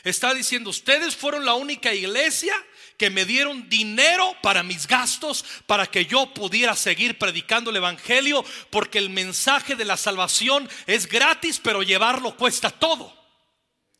Está 0.06 0.34
diciendo, 0.34 0.70
ustedes 0.70 1.14
fueron 1.14 1.44
la 1.44 1.56
única 1.56 1.94
iglesia 1.94 2.56
que 3.02 3.10
me 3.10 3.26
dieron 3.26 3.68
dinero 3.68 4.36
para 4.44 4.62
mis 4.62 4.86
gastos, 4.86 5.44
para 5.66 5.88
que 5.88 6.06
yo 6.06 6.32
pudiera 6.36 6.76
seguir 6.76 7.18
predicando 7.18 7.72
el 7.72 7.78
Evangelio, 7.78 8.46
porque 8.70 9.00
el 9.00 9.10
mensaje 9.10 9.76
de 9.76 9.86
la 9.86 9.98
salvación 9.98 10.70
es 10.86 11.08
gratis, 11.08 11.60
pero 11.60 11.82
llevarlo 11.82 12.38
cuesta 12.38 12.70
todo, 12.70 13.12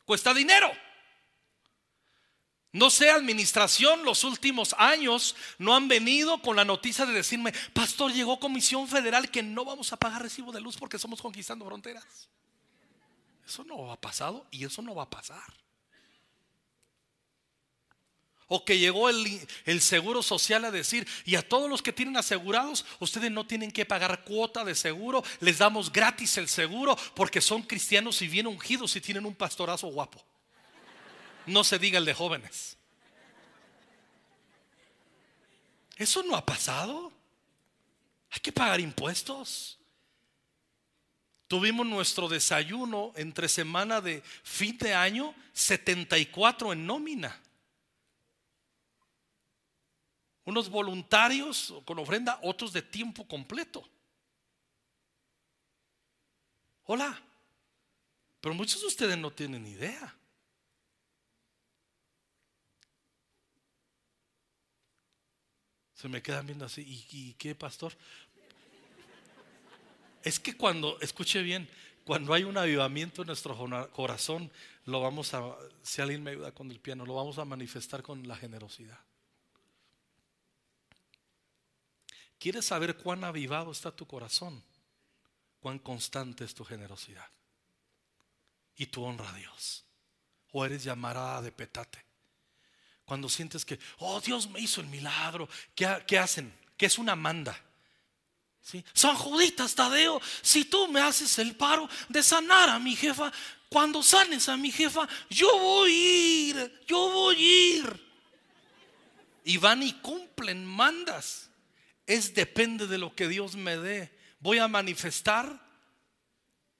cuesta 0.04 0.32
dinero. 0.32 0.70
No 2.70 2.90
sé, 2.90 3.10
administración, 3.10 4.04
los 4.04 4.22
últimos 4.22 4.72
años 4.78 5.34
no 5.58 5.74
han 5.74 5.88
venido 5.88 6.40
con 6.40 6.54
la 6.54 6.64
noticia 6.64 7.04
de 7.04 7.12
decirme, 7.12 7.52
pastor, 7.72 8.12
llegó 8.12 8.38
Comisión 8.38 8.86
Federal 8.86 9.32
que 9.32 9.42
no 9.42 9.64
vamos 9.64 9.92
a 9.92 9.96
pagar 9.96 10.22
recibo 10.22 10.52
de 10.52 10.60
luz 10.60 10.76
porque 10.76 11.00
somos 11.00 11.20
conquistando 11.20 11.66
fronteras. 11.66 12.28
Eso 13.44 13.64
no 13.64 13.90
ha 13.90 14.00
pasado 14.00 14.46
y 14.52 14.64
eso 14.64 14.80
no 14.80 14.94
va 14.94 15.02
a 15.02 15.10
pasar 15.10 15.42
o 18.54 18.66
que 18.66 18.78
llegó 18.78 19.08
el, 19.08 19.80
seguro 19.80 20.22
social 20.22 20.66
a 20.66 20.70
decir, 20.70 21.08
y 21.24 21.36
a 21.36 21.48
todos 21.48 21.70
los 21.70 21.80
que 21.80 21.90
tienen 21.90 22.18
asegurados, 22.18 22.84
ustedes 23.00 23.30
no 23.30 23.46
tienen 23.46 23.72
que 23.72 23.86
pagar 23.86 24.24
cuota 24.24 24.62
de 24.62 24.74
seguro, 24.74 25.24
les 25.40 25.56
damos 25.56 25.90
gratis 25.90 26.36
el 26.36 26.48
seguro 26.48 26.94
porque 27.14 27.40
son 27.40 27.62
cristianos 27.62 28.20
y 28.20 28.28
bien 28.28 28.46
ungidos 28.46 28.94
y 28.94 29.00
tienen 29.00 29.24
un 29.24 29.34
pastorazo 29.34 29.86
guapo. 29.86 30.22
No 31.46 31.64
se 31.64 31.78
diga 31.78 31.96
el 31.96 32.04
de 32.04 32.12
jóvenes. 32.12 32.76
Eso 35.96 36.22
no 36.22 36.36
ha 36.36 36.44
pasado. 36.44 37.10
Hay 38.32 38.40
que 38.40 38.52
pagar 38.52 38.80
impuestos. 38.80 39.78
Tuvimos 41.48 41.86
nuestro 41.86 42.28
desayuno 42.28 43.14
entre 43.16 43.48
semana 43.48 44.02
de 44.02 44.22
fin 44.42 44.76
de 44.76 44.92
año, 44.92 45.34
74 45.54 46.74
en 46.74 46.86
nómina 46.86 47.40
unos 50.44 50.68
voluntarios 50.68 51.74
con 51.84 51.98
ofrenda, 51.98 52.38
otros 52.42 52.72
de 52.72 52.82
tiempo 52.82 53.26
completo. 53.26 53.88
Hola, 56.84 57.20
pero 58.40 58.54
muchos 58.54 58.80
de 58.80 58.86
ustedes 58.88 59.16
no 59.16 59.30
tienen 59.30 59.66
idea. 59.66 60.16
Se 65.94 66.08
me 66.08 66.20
quedan 66.20 66.46
viendo 66.46 66.64
así, 66.64 66.82
¿y, 66.82 67.06
y 67.10 67.34
qué 67.34 67.54
pastor? 67.54 67.92
Es 70.24 70.40
que 70.40 70.56
cuando, 70.56 71.00
escuche 71.00 71.42
bien, 71.42 71.68
cuando 72.04 72.34
hay 72.34 72.42
un 72.42 72.56
avivamiento 72.56 73.22
en 73.22 73.26
nuestro 73.26 73.56
corazón, 73.92 74.50
lo 74.86 75.00
vamos 75.00 75.34
a, 75.34 75.56
si 75.82 76.02
alguien 76.02 76.22
me 76.22 76.32
ayuda 76.32 76.52
con 76.52 76.70
el 76.72 76.80
piano, 76.80 77.06
lo 77.06 77.14
vamos 77.14 77.38
a 77.38 77.44
manifestar 77.44 78.02
con 78.02 78.26
la 78.26 78.34
generosidad. 78.34 78.98
¿Quieres 82.42 82.66
saber 82.66 82.96
cuán 82.96 83.22
avivado 83.22 83.70
está 83.70 83.94
tu 83.94 84.04
corazón? 84.04 84.64
¿Cuán 85.60 85.78
constante 85.78 86.44
es 86.44 86.52
tu 86.52 86.64
generosidad? 86.64 87.28
Y 88.74 88.86
tu 88.86 89.04
honra 89.04 89.30
a 89.30 89.34
Dios. 89.34 89.84
¿O 90.50 90.64
eres 90.64 90.82
llamarada 90.82 91.40
de 91.40 91.52
petate? 91.52 92.04
Cuando 93.04 93.28
sientes 93.28 93.64
que, 93.64 93.78
oh, 93.98 94.20
Dios 94.20 94.50
me 94.50 94.58
hizo 94.58 94.80
el 94.80 94.88
milagro. 94.88 95.48
¿Qué, 95.76 96.18
hacen? 96.18 96.52
¿Qué 96.76 96.86
es 96.86 96.98
una 96.98 97.14
manda? 97.14 97.56
¿Sí? 98.60 98.84
San 98.92 99.14
Juditas 99.14 99.76
Tadeo, 99.76 100.20
si 100.42 100.64
tú 100.64 100.88
me 100.88 101.00
haces 101.00 101.38
el 101.38 101.54
paro 101.54 101.88
de 102.08 102.24
sanar 102.24 102.70
a 102.70 102.80
mi 102.80 102.96
jefa, 102.96 103.32
cuando 103.68 104.02
sanes 104.02 104.48
a 104.48 104.56
mi 104.56 104.72
jefa, 104.72 105.08
yo 105.30 105.46
voy 105.60 105.92
a 105.92 105.94
ir, 105.94 106.82
yo 106.88 107.08
voy 107.08 107.36
a 107.36 107.78
ir. 107.78 108.12
Y 109.44 109.58
van 109.58 109.84
y 109.84 109.92
cumplen 110.00 110.66
mandas. 110.66 111.51
Es 112.06 112.34
depende 112.34 112.86
de 112.86 112.98
lo 112.98 113.14
que 113.14 113.28
Dios 113.28 113.56
me 113.56 113.76
dé. 113.76 114.16
Voy 114.40 114.58
a 114.58 114.68
manifestar 114.68 115.60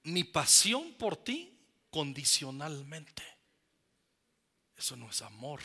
mi 0.03 0.23
pasión 0.23 0.93
por 0.93 1.15
ti 1.15 1.57
condicionalmente. 1.89 3.23
Eso 4.75 4.95
no 4.95 5.09
es 5.09 5.21
amor, 5.21 5.61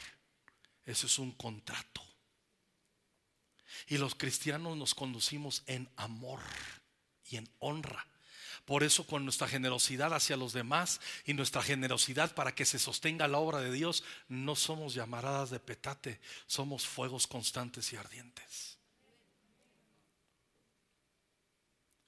eso 0.84 1.06
es 1.06 1.18
un 1.18 1.32
contrato. 1.32 2.02
Y 3.88 3.98
los 3.98 4.14
cristianos 4.14 4.76
nos 4.76 4.94
conducimos 4.94 5.62
en 5.66 5.88
amor 5.96 6.40
y 7.30 7.36
en 7.36 7.48
honra. 7.58 8.06
Por 8.64 8.82
eso 8.82 9.06
con 9.06 9.24
nuestra 9.24 9.48
generosidad 9.48 10.12
hacia 10.12 10.36
los 10.36 10.52
demás 10.52 11.00
y 11.24 11.32
nuestra 11.32 11.62
generosidad 11.62 12.34
para 12.34 12.54
que 12.54 12.66
se 12.66 12.78
sostenga 12.78 13.26
la 13.26 13.38
obra 13.38 13.58
de 13.60 13.72
Dios, 13.72 14.04
no 14.28 14.56
somos 14.56 14.94
llamaradas 14.94 15.50
de 15.50 15.58
petate, 15.58 16.20
somos 16.46 16.86
fuegos 16.86 17.26
constantes 17.26 17.92
y 17.92 17.96
ardientes. 17.96 18.77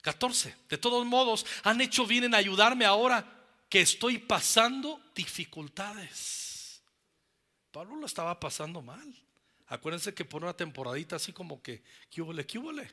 14. 0.01 0.55
De 0.69 0.77
todos 0.77 1.05
modos, 1.05 1.45
han 1.63 1.81
hecho 1.81 2.05
bien 2.05 2.23
en 2.23 2.35
ayudarme 2.35 2.85
ahora 2.85 3.25
que 3.69 3.81
estoy 3.81 4.17
pasando 4.17 5.01
dificultades. 5.15 6.81
Pablo 7.71 7.95
lo 7.95 8.05
estaba 8.05 8.39
pasando 8.39 8.81
mal. 8.81 9.15
Acuérdense 9.67 10.13
que 10.13 10.25
por 10.25 10.43
una 10.43 10.53
temporadita 10.53 11.15
así 11.15 11.31
como 11.31 11.61
que, 11.61 11.81
¿qué 12.09 12.21
hubo, 12.21 12.33
qué? 12.33 12.91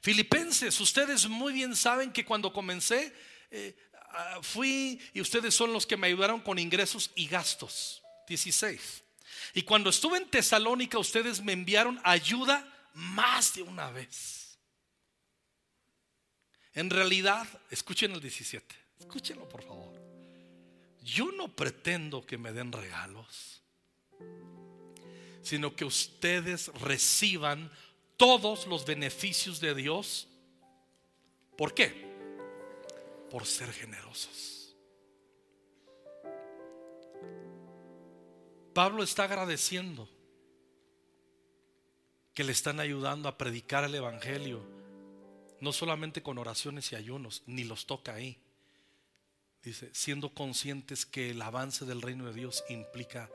Filipenses, 0.00 0.80
ustedes 0.80 1.28
muy 1.28 1.52
bien 1.52 1.76
saben 1.76 2.12
que 2.12 2.24
cuando 2.24 2.52
comencé 2.52 3.14
eh, 3.50 3.76
ah, 4.10 4.40
fui 4.42 5.00
y 5.14 5.20
ustedes 5.20 5.54
son 5.54 5.72
los 5.72 5.86
que 5.86 5.96
me 5.96 6.08
ayudaron 6.08 6.40
con 6.40 6.58
ingresos 6.58 7.10
y 7.14 7.26
gastos. 7.26 8.02
16. 8.26 9.04
Y 9.54 9.62
cuando 9.62 9.90
estuve 9.90 10.18
en 10.18 10.28
Tesalónica, 10.28 10.98
ustedes 10.98 11.42
me 11.42 11.52
enviaron 11.52 12.00
ayuda 12.04 12.66
más 12.94 13.54
de 13.54 13.62
una 13.62 13.90
vez. 13.90 14.47
En 16.78 16.90
realidad, 16.90 17.44
escuchen 17.70 18.12
el 18.12 18.20
17, 18.20 18.72
escúchenlo 19.00 19.48
por 19.48 19.64
favor. 19.64 20.00
Yo 21.02 21.32
no 21.32 21.48
pretendo 21.48 22.24
que 22.24 22.38
me 22.38 22.52
den 22.52 22.70
regalos, 22.70 23.64
sino 25.42 25.74
que 25.74 25.84
ustedes 25.84 26.68
reciban 26.80 27.68
todos 28.16 28.68
los 28.68 28.86
beneficios 28.86 29.58
de 29.58 29.74
Dios. 29.74 30.28
¿Por 31.56 31.74
qué? 31.74 31.92
Por 33.28 33.44
ser 33.44 33.72
generosos. 33.72 34.76
Pablo 38.72 39.02
está 39.02 39.24
agradeciendo 39.24 40.08
que 42.34 42.44
le 42.44 42.52
están 42.52 42.78
ayudando 42.78 43.28
a 43.28 43.36
predicar 43.36 43.82
el 43.82 43.96
Evangelio, 43.96 44.77
no 45.60 45.72
solamente 45.72 46.22
con 46.22 46.38
oraciones 46.38 46.92
y 46.92 46.96
ayunos, 46.96 47.42
ni 47.46 47.64
los 47.64 47.86
toca 47.86 48.14
ahí. 48.14 48.38
Dice, 49.62 49.90
siendo 49.92 50.34
conscientes 50.34 51.04
que 51.04 51.30
el 51.30 51.42
avance 51.42 51.84
del 51.84 52.02
reino 52.02 52.26
de 52.26 52.32
Dios 52.32 52.64
implica 52.68 53.30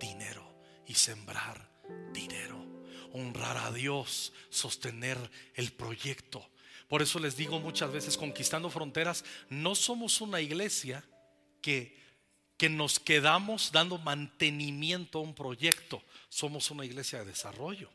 dinero 0.00 0.46
y 0.86 0.94
sembrar 0.94 1.68
dinero 2.12 2.68
honrar 3.12 3.56
a 3.56 3.72
Dios, 3.72 4.32
sostener 4.50 5.18
el 5.54 5.72
proyecto. 5.72 6.48
Por 6.88 7.02
eso 7.02 7.18
les 7.18 7.36
digo 7.36 7.60
muchas 7.60 7.92
veces, 7.92 8.16
conquistando 8.16 8.70
fronteras, 8.70 9.24
no 9.48 9.74
somos 9.74 10.20
una 10.20 10.40
iglesia 10.40 11.04
que, 11.60 11.98
que 12.56 12.68
nos 12.68 12.98
quedamos 12.98 13.72
dando 13.72 13.98
mantenimiento 13.98 15.18
a 15.18 15.22
un 15.22 15.34
proyecto, 15.34 16.02
somos 16.28 16.70
una 16.70 16.84
iglesia 16.84 17.20
de 17.20 17.26
desarrollo. 17.26 17.90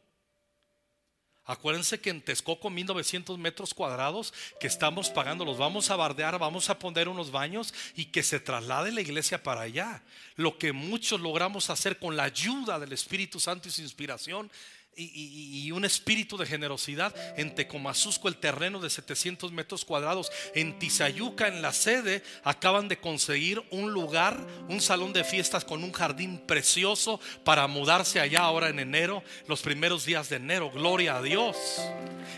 Acuérdense 1.46 2.00
que 2.00 2.10
en 2.10 2.22
Texcoco, 2.22 2.70
1900 2.70 3.38
metros 3.38 3.74
cuadrados 3.74 4.34
que 4.62 4.68
estamos 4.68 5.10
pagando, 5.10 5.44
los 5.44 5.58
vamos 5.58 5.90
a 5.90 5.98
bardear, 5.98 6.40
vamos 6.40 6.70
a 6.70 6.80
poner 6.80 7.10
unos 7.10 7.32
baños 7.32 7.74
y 7.96 8.06
que 8.06 8.24
se 8.24 8.40
traslade 8.40 8.94
la 8.94 9.02
iglesia 9.02 9.44
para 9.44 9.62
allá. 9.62 10.04
Lo 10.36 10.58
que 10.58 10.72
muchos 10.72 11.20
logramos 11.20 11.70
hacer 11.70 12.00
con 12.00 12.16
la 12.16 12.24
ayuda 12.24 12.80
del 12.80 12.94
Espíritu 12.94 13.42
Santo 13.42 13.68
y 13.68 13.72
su 13.72 13.82
inspiración 13.82 14.50
y, 14.96 15.72
un 15.72 15.86
espíritu 15.86 16.38
de 16.38 16.46
generosidad 16.46 17.14
en 17.38 17.56
Tecomazusco, 17.56 18.28
el 18.28 18.38
terreno 18.38 18.80
de 18.80 18.90
700 18.90 19.52
metros 19.52 19.86
cuadrados. 19.86 20.32
En 20.54 20.78
Tizayuca, 20.78 21.48
en 21.48 21.62
la 21.62 21.74
sede, 21.74 22.24
acaban 22.44 22.88
de 22.88 23.00
conseguir 23.00 23.64
un 23.72 23.92
lugar, 23.92 24.46
un 24.70 24.82
salón 24.82 25.14
de 25.14 25.24
fiestas 25.24 25.66
con 25.66 25.84
un 25.84 25.92
jardín 25.92 26.40
precioso 26.40 27.20
para 27.44 27.68
mudarse 27.68 28.20
allá 28.20 28.42
ahora 28.42 28.70
en 28.70 28.80
enero, 28.80 29.24
los 29.48 29.62
primeros 29.62 30.06
días 30.06 30.30
de 30.30 30.38
enero. 30.38 30.72
Gloria 30.72 31.18
a 31.18 31.22
Dios. 31.22 31.58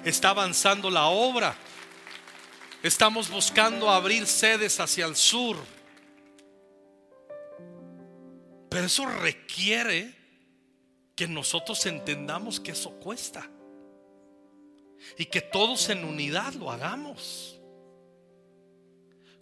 Está 0.03 0.29
avanzando 0.29 0.89
la 0.89 1.05
obra. 1.05 1.55
Estamos 2.83 3.29
buscando 3.29 3.89
abrir 3.89 4.27
sedes 4.27 4.79
hacia 4.79 5.05
el 5.05 5.15
sur. 5.15 5.57
Pero 8.69 8.85
eso 8.85 9.05
requiere 9.05 10.24
que 11.15 11.27
nosotros 11.27 11.85
entendamos 11.85 12.59
que 12.59 12.71
eso 12.71 12.91
cuesta 12.99 13.49
y 15.17 15.25
que 15.25 15.41
todos 15.41 15.89
en 15.89 16.03
unidad 16.03 16.53
lo 16.53 16.71
hagamos. 16.71 17.59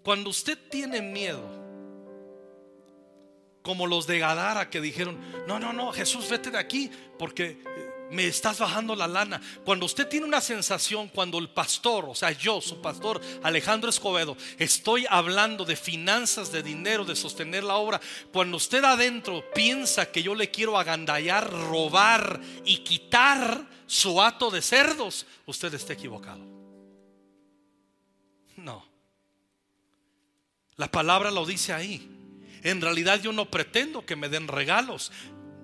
Cuando 0.04 0.30
usted 0.30 0.58
tiene 0.70 1.02
miedo, 1.02 1.64
como 3.64 3.88
los 3.88 4.06
de 4.06 4.20
Gadara 4.20 4.70
que 4.70 4.82
dijeron, 4.82 5.18
no, 5.48 5.60
no, 5.60 5.74
no, 5.74 5.92
Jesús, 5.92 6.30
vete 6.30 6.52
de 6.52 6.58
aquí, 6.58 6.92
porque 7.18 7.58
me 8.14 8.28
estás 8.28 8.60
bajando 8.60 8.96
la 8.96 9.08
lana. 9.08 9.42
Cuando 9.66 9.86
usted 9.86 10.08
tiene 10.08 10.26
una 10.26 10.40
sensación, 10.40 11.10
cuando 11.10 11.40
el 11.40 11.50
pastor, 11.50 12.06
o 12.08 12.16
sea, 12.16 12.32
yo, 12.32 12.62
su 12.62 12.80
pastor 12.80 13.20
Alejandro 13.42 13.90
Escobedo, 13.90 14.38
estoy 14.60 15.06
hablando 15.10 15.66
de 15.66 15.76
finanzas, 15.76 16.52
de 16.52 16.62
dinero, 16.62 17.06
de 17.06 17.16
sostener 17.16 17.64
la 17.64 17.76
obra, 17.76 18.00
cuando 18.32 18.58
usted 18.58 18.84
adentro 18.84 19.44
piensa 19.54 20.12
que 20.12 20.22
yo 20.22 20.36
le 20.36 20.52
quiero 20.52 20.78
agandallar, 20.78 21.52
robar 21.52 22.40
y 22.64 22.78
quitar 22.78 23.68
su 23.88 24.22
hato 24.22 24.52
de 24.52 24.62
cerdos, 24.62 25.26
usted 25.48 25.74
está 25.74 25.94
equivocado. 25.94 26.46
No. 28.58 28.86
La 30.76 30.90
palabra 30.90 31.32
lo 31.32 31.46
dice 31.46 31.74
ahí. 31.74 32.10
En 32.62 32.80
realidad 32.80 33.20
yo 33.22 33.34
no 33.34 33.50
pretendo 33.50 34.06
que 34.06 34.16
me 34.16 34.30
den 34.30 34.48
regalos, 34.48 35.12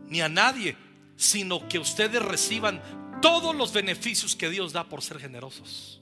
ni 0.07 0.21
a 0.21 0.29
nadie 0.29 0.75
sino 1.19 1.67
que 1.67 1.77
ustedes 1.77 2.21
reciban 2.21 2.81
todos 3.21 3.53
los 3.53 3.73
beneficios 3.73 4.37
que 4.37 4.49
Dios 4.49 4.71
da 4.71 4.85
por 4.85 5.03
ser 5.03 5.19
generosos. 5.19 6.01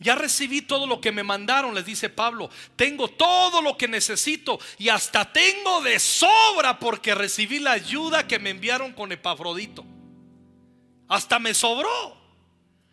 Ya 0.00 0.14
recibí 0.14 0.60
todo 0.60 0.86
lo 0.86 1.00
que 1.00 1.10
me 1.10 1.24
mandaron, 1.24 1.74
les 1.74 1.86
dice 1.86 2.10
Pablo. 2.10 2.50
Tengo 2.76 3.08
todo 3.08 3.62
lo 3.62 3.78
que 3.78 3.88
necesito 3.88 4.60
y 4.76 4.90
hasta 4.90 5.32
tengo 5.32 5.80
de 5.80 5.98
sobra 5.98 6.78
porque 6.78 7.14
recibí 7.14 7.58
la 7.58 7.72
ayuda 7.72 8.28
que 8.28 8.38
me 8.38 8.50
enviaron 8.50 8.92
con 8.92 9.10
Epafrodito. 9.10 9.84
Hasta 11.08 11.38
me 11.38 11.54
sobró. 11.54 12.16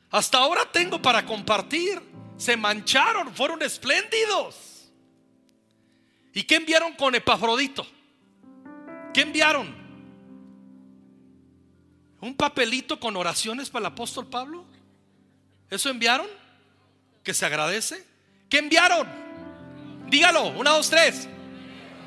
Hasta 0.09 0.37
ahora 0.37 0.71
tengo 0.71 1.01
para 1.01 1.25
compartir. 1.25 2.01
Se 2.37 2.55
mancharon, 2.55 3.35
fueron 3.35 3.61
espléndidos. 3.61 4.55
¿Y 6.33 6.43
qué 6.43 6.55
enviaron 6.55 6.93
con 6.93 7.13
Epafrodito? 7.13 7.85
¿Qué 9.13 9.21
enviaron? 9.21 9.84
Un 12.25 12.35
papelito 12.35 12.99
con 12.99 13.15
oraciones 13.15 13.69
para 13.69 13.85
el 13.85 13.93
apóstol 13.93 14.25
Pablo? 14.25 14.65
¿Eso 15.69 15.89
enviaron? 15.89 16.25
¿Que 17.23 17.35
se 17.35 17.45
agradece? 17.45 18.03
¿Qué 18.49 18.57
enviaron? 18.57 19.07
Dígalo, 20.07 20.47
una, 20.57 20.71
dos, 20.71 20.89
tres. 20.89 21.27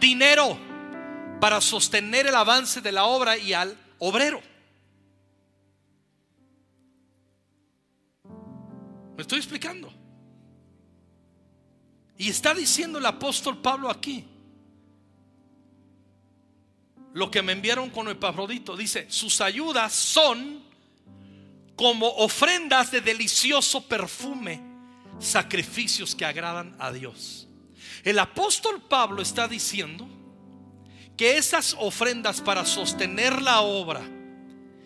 Dinero 0.01 0.59
para 1.41 1.61
sostener 1.61 2.27
el 2.27 2.35
avance 2.35 2.81
de 2.81 2.91
la 2.91 3.05
obra 3.05 3.39
y 3.39 3.53
al 3.53 3.79
obrero. 4.01 4.41
¿Me 9.17 9.23
estoy 9.23 9.39
explicando? 9.39 9.93
Y 12.17 12.29
está 12.29 12.55
diciendo 12.55 12.99
el 12.99 13.07
apóstol 13.07 13.59
Pablo 13.59 13.89
aquí 13.89 14.27
lo 17.19 17.33
que 17.33 17.43
me 17.43 17.51
enviaron 17.53 17.91
con 17.91 18.09
Epafrodito. 18.09 18.77
Dice, 18.77 19.07
sus 19.11 19.41
ayudas 19.41 19.93
son 19.93 20.63
como 21.75 22.07
ofrendas 22.07 22.93
de 22.93 23.01
delicioso 23.01 23.83
perfume, 23.89 24.63
sacrificios 25.19 26.15
que 26.15 26.25
agradan 26.25 26.77
a 26.79 26.93
Dios. 26.93 27.49
El 28.05 28.21
apóstol 28.21 28.81
Pablo 28.81 29.21
está 29.21 29.49
diciendo 29.49 30.09
que 31.17 31.37
esas 31.37 31.75
ofrendas 31.81 32.41
para 32.41 32.65
sostener 32.65 33.43
la 33.43 33.63
obra 33.63 34.03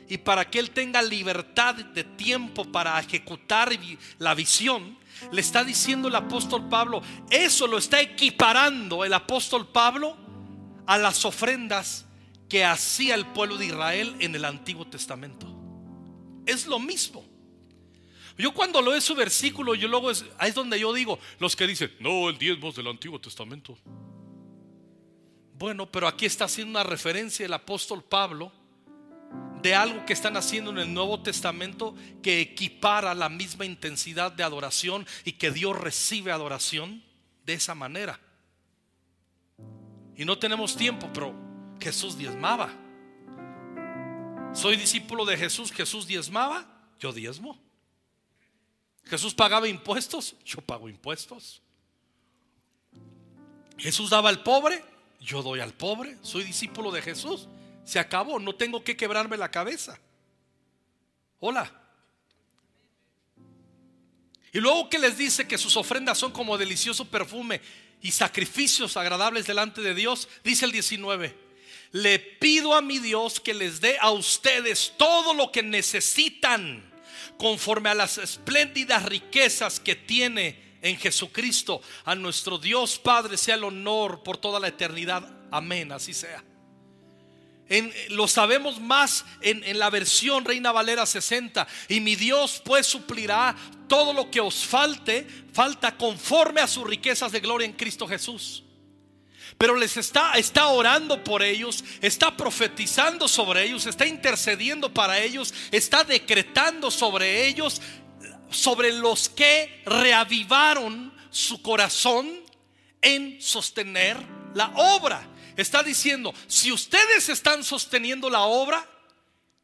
y 0.09 0.17
para 0.17 0.49
que 0.49 0.59
Él 0.59 0.71
tenga 0.71 1.03
libertad 1.03 1.75
de 1.75 2.03
tiempo 2.03 2.65
para 2.65 2.99
ejecutar 2.99 3.71
la 4.19 4.35
visión, 4.35 4.99
le 5.31 5.43
está 5.43 5.65
diciendo 5.65 6.09
el 6.09 6.15
apóstol 6.15 6.67
Pablo, 6.71 7.03
eso 7.29 7.67
lo 7.67 7.77
está 7.77 8.01
equiparando 8.01 9.05
el 9.05 9.13
apóstol 9.13 9.69
Pablo 9.69 10.17
a 10.87 10.97
las 10.97 11.27
ofrendas 11.27 12.07
que 12.53 12.67
hacía 12.67 13.15
el 13.15 13.25
pueblo 13.25 13.57
de 13.57 13.65
Israel 13.65 14.15
en 14.19 14.35
el 14.35 14.45
Antiguo 14.45 14.87
Testamento. 14.87 15.47
Es 16.45 16.67
lo 16.67 16.79
mismo. 16.79 17.25
Yo 18.37 18.53
cuando 18.53 18.83
leo 18.83 18.95
ese 18.95 19.15
versículo, 19.15 19.75
yo 19.75 19.89
luego 19.89 20.11
es, 20.11 20.27
ahí 20.37 20.51
es 20.51 20.55
donde 20.55 20.79
yo 20.79 20.93
digo, 20.93 21.19
los 21.39 21.57
que 21.57 21.67
dicen, 21.67 21.91
no, 21.99 22.29
el 22.29 22.37
diezmo 22.37 22.69
es 22.69 22.75
del 22.75 22.89
Antiguo 22.89 23.19
Testamento. 23.19 23.79
Bueno, 25.59 25.91
pero 25.91 26.07
aquí 26.07 26.27
está 26.27 26.45
haciendo 26.45 26.79
una 26.79 26.83
referencia 26.87 27.47
el 27.47 27.55
apóstol 27.55 28.05
Pablo 28.05 28.53
de 29.63 29.75
algo 29.75 30.05
que 30.05 30.13
están 30.13 30.37
haciendo 30.37 30.73
en 30.73 30.79
el 30.79 30.93
Nuevo 30.93 31.23
Testamento 31.23 31.95
que 32.23 32.43
equipara 32.43 33.15
la 33.15 33.31
misma 33.31 33.65
intensidad 33.65 34.31
de 34.31 34.43
adoración 34.43 35.07
y 35.25 35.33
que 35.33 35.53
Dios 35.53 35.75
recibe 35.81 36.33
adoración 36.33 37.03
de 37.47 37.55
esa 37.55 37.75
manera. 37.75 38.21
Y 40.15 40.27
no 40.27 40.39
tenemos 40.39 40.77
tiempo, 40.77 41.09
pero 41.15 41.51
Jesús 41.83 42.17
diezmaba. 42.17 42.73
Soy 44.55 44.77
discípulo 44.77 45.25
de 45.25 45.37
Jesús, 45.37 45.73
Jesús 45.73 46.07
diezmaba, 46.07 46.67
yo 47.01 47.13
diezmo. 47.13 47.59
Jesús 49.05 49.35
pagaba 49.35 49.67
impuestos, 49.67 50.37
yo 50.45 50.61
pago 50.61 50.89
impuestos. 50.89 51.61
Jesús 53.77 54.11
daba 54.11 54.29
al 54.29 54.45
pobre, 54.45 54.85
yo 55.21 55.43
doy 55.43 55.59
al 55.59 55.73
pobre. 55.73 56.17
Soy 56.23 56.45
discípulo 56.45 56.93
de 56.93 57.03
Jesús. 57.03 57.49
Se 57.85 57.99
acabó, 57.99 58.39
no 58.39 58.55
tengo 58.55 58.85
que 58.85 58.97
quebrarme 58.97 59.37
la 59.37 59.51
cabeza. 59.51 59.99
Hola. 61.41 61.73
Y 64.53 64.61
luego 64.61 64.89
que 64.89 65.01
les 65.01 65.19
dice 65.19 65.49
que 65.49 65.59
sus 65.59 65.77
ofrendas 65.77 66.19
son 66.19 66.31
como 66.31 66.57
delicioso 66.57 67.07
perfume 67.07 67.61
y 68.01 68.13
sacrificios 68.13 68.97
agradables 68.97 69.47
delante 69.47 69.81
de 69.81 69.95
Dios, 69.95 70.29
dice 70.45 70.67
el 70.67 70.73
19 70.73 71.42
le 71.93 72.19
pido 72.19 72.75
a 72.75 72.81
mi 72.81 72.99
Dios 72.99 73.39
que 73.39 73.53
les 73.53 73.81
dé 73.81 73.99
a 74.01 74.11
ustedes 74.11 74.95
todo 74.97 75.35
lo 75.35 75.53
que 75.53 75.63
necesitan 75.63 76.91
conforme 77.37 77.91
a 77.91 77.95
las 77.95 78.19
espléndidas 78.19 79.05
riquezas 79.05 79.79
que 79.79 79.95
tiene 79.95 80.79
en 80.81 80.97
Jesucristo. 80.97 81.83
A 82.05 82.15
nuestro 82.15 82.57
Dios 82.59 82.99
Padre 82.99 83.37
sea 83.37 83.57
el 83.57 83.65
honor 83.65 84.23
por 84.23 84.39
toda 84.39 84.59
la 84.59 84.69
eternidad. 84.69 85.29
Amén, 85.51 85.93
así 85.93 86.15
sea. 86.15 86.43
lo 88.09 88.27
sabemos 88.27 88.81
más 88.81 89.25
en, 89.43 89.63
en 89.65 89.79
la 89.79 89.91
versión 89.91 90.47
Reina 90.47 90.73
Valera 90.73 91.05
60. 91.05 91.69
Y 91.89 92.01
mi 92.01 92.17
Dios 92.17 92.63
pues 92.65 92.87
suplirá 92.87 93.55
todo 93.87 94.15
lo 94.15 94.31
que 94.31 94.41
os 94.41 94.65
falte, 94.65 95.27
falta 95.53 95.99
conforme 95.99 96.63
a 96.63 96.67
sus 96.67 96.87
riquezas 96.87 97.33
de 97.33 97.41
gloria 97.41 97.67
en 97.67 97.75
Cristo 97.75 98.09
Jesús 98.09 98.65
pero 99.59 99.77
les 99.77 99.97
está, 99.97 100.67
orando 100.69 101.23
por 101.23 101.43
ellos, 101.43 101.85
está 102.01 102.37
profetizando 102.37 103.29
sobre 103.29 103.65
ellos, 103.65 103.87
está 103.87 104.07
intercediendo 104.07 104.93
para 104.93 105.21
ellos, 105.21 105.55
está 105.71 106.05
decretando 106.05 106.91
sobre 106.91 107.47
ellos, 107.47 107.81
sobre 108.51 108.93
los 108.93 109.29
que 109.29 109.83
reavivaron 109.87 111.13
su 111.31 111.63
corazón 111.63 112.31
en 113.01 113.41
sostener 113.41 114.17
la 114.55 114.73
obra. 114.77 115.29
Está 115.57 115.83
diciendo, 115.83 116.35
si 116.47 116.73
ustedes 116.73 117.29
están 117.29 117.63
sosteniendo 117.63 118.31
la 118.31 118.43
obra, 118.43 118.89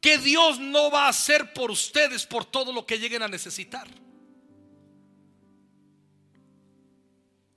que 0.01 0.17
Dios 0.17 0.59
no 0.59 0.89
va 0.91 1.05
a 1.05 1.09
hacer 1.09 1.53
por 1.53 1.71
ustedes 1.71 2.25
por 2.25 2.45
todo 2.45 2.71
lo 2.71 2.85
que 2.85 2.99
lleguen 2.99 3.23
a 3.23 3.27
necesitar. 3.27 3.87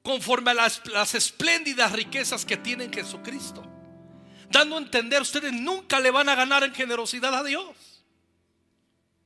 Conforme 0.02 0.50
a 0.50 0.54
las, 0.54 1.14
espléndidas 1.14 1.92
riquezas 1.92 2.44
que 2.44 2.56
tiene 2.56 2.90
Jesucristo. 2.92 3.64
Dando 4.50 4.76
a 4.76 4.80
entender, 4.80 5.22
ustedes 5.22 5.52
nunca 5.52 6.00
le 6.00 6.10
van 6.10 6.28
a 6.28 6.34
ganar 6.34 6.64
en 6.64 6.74
generosidad 6.74 7.34
a 7.34 7.42
Dios. 7.42 7.76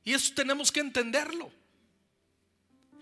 Y 0.03 0.13
eso 0.13 0.33
tenemos 0.33 0.71
que 0.71 0.79
entenderlo. 0.79 1.51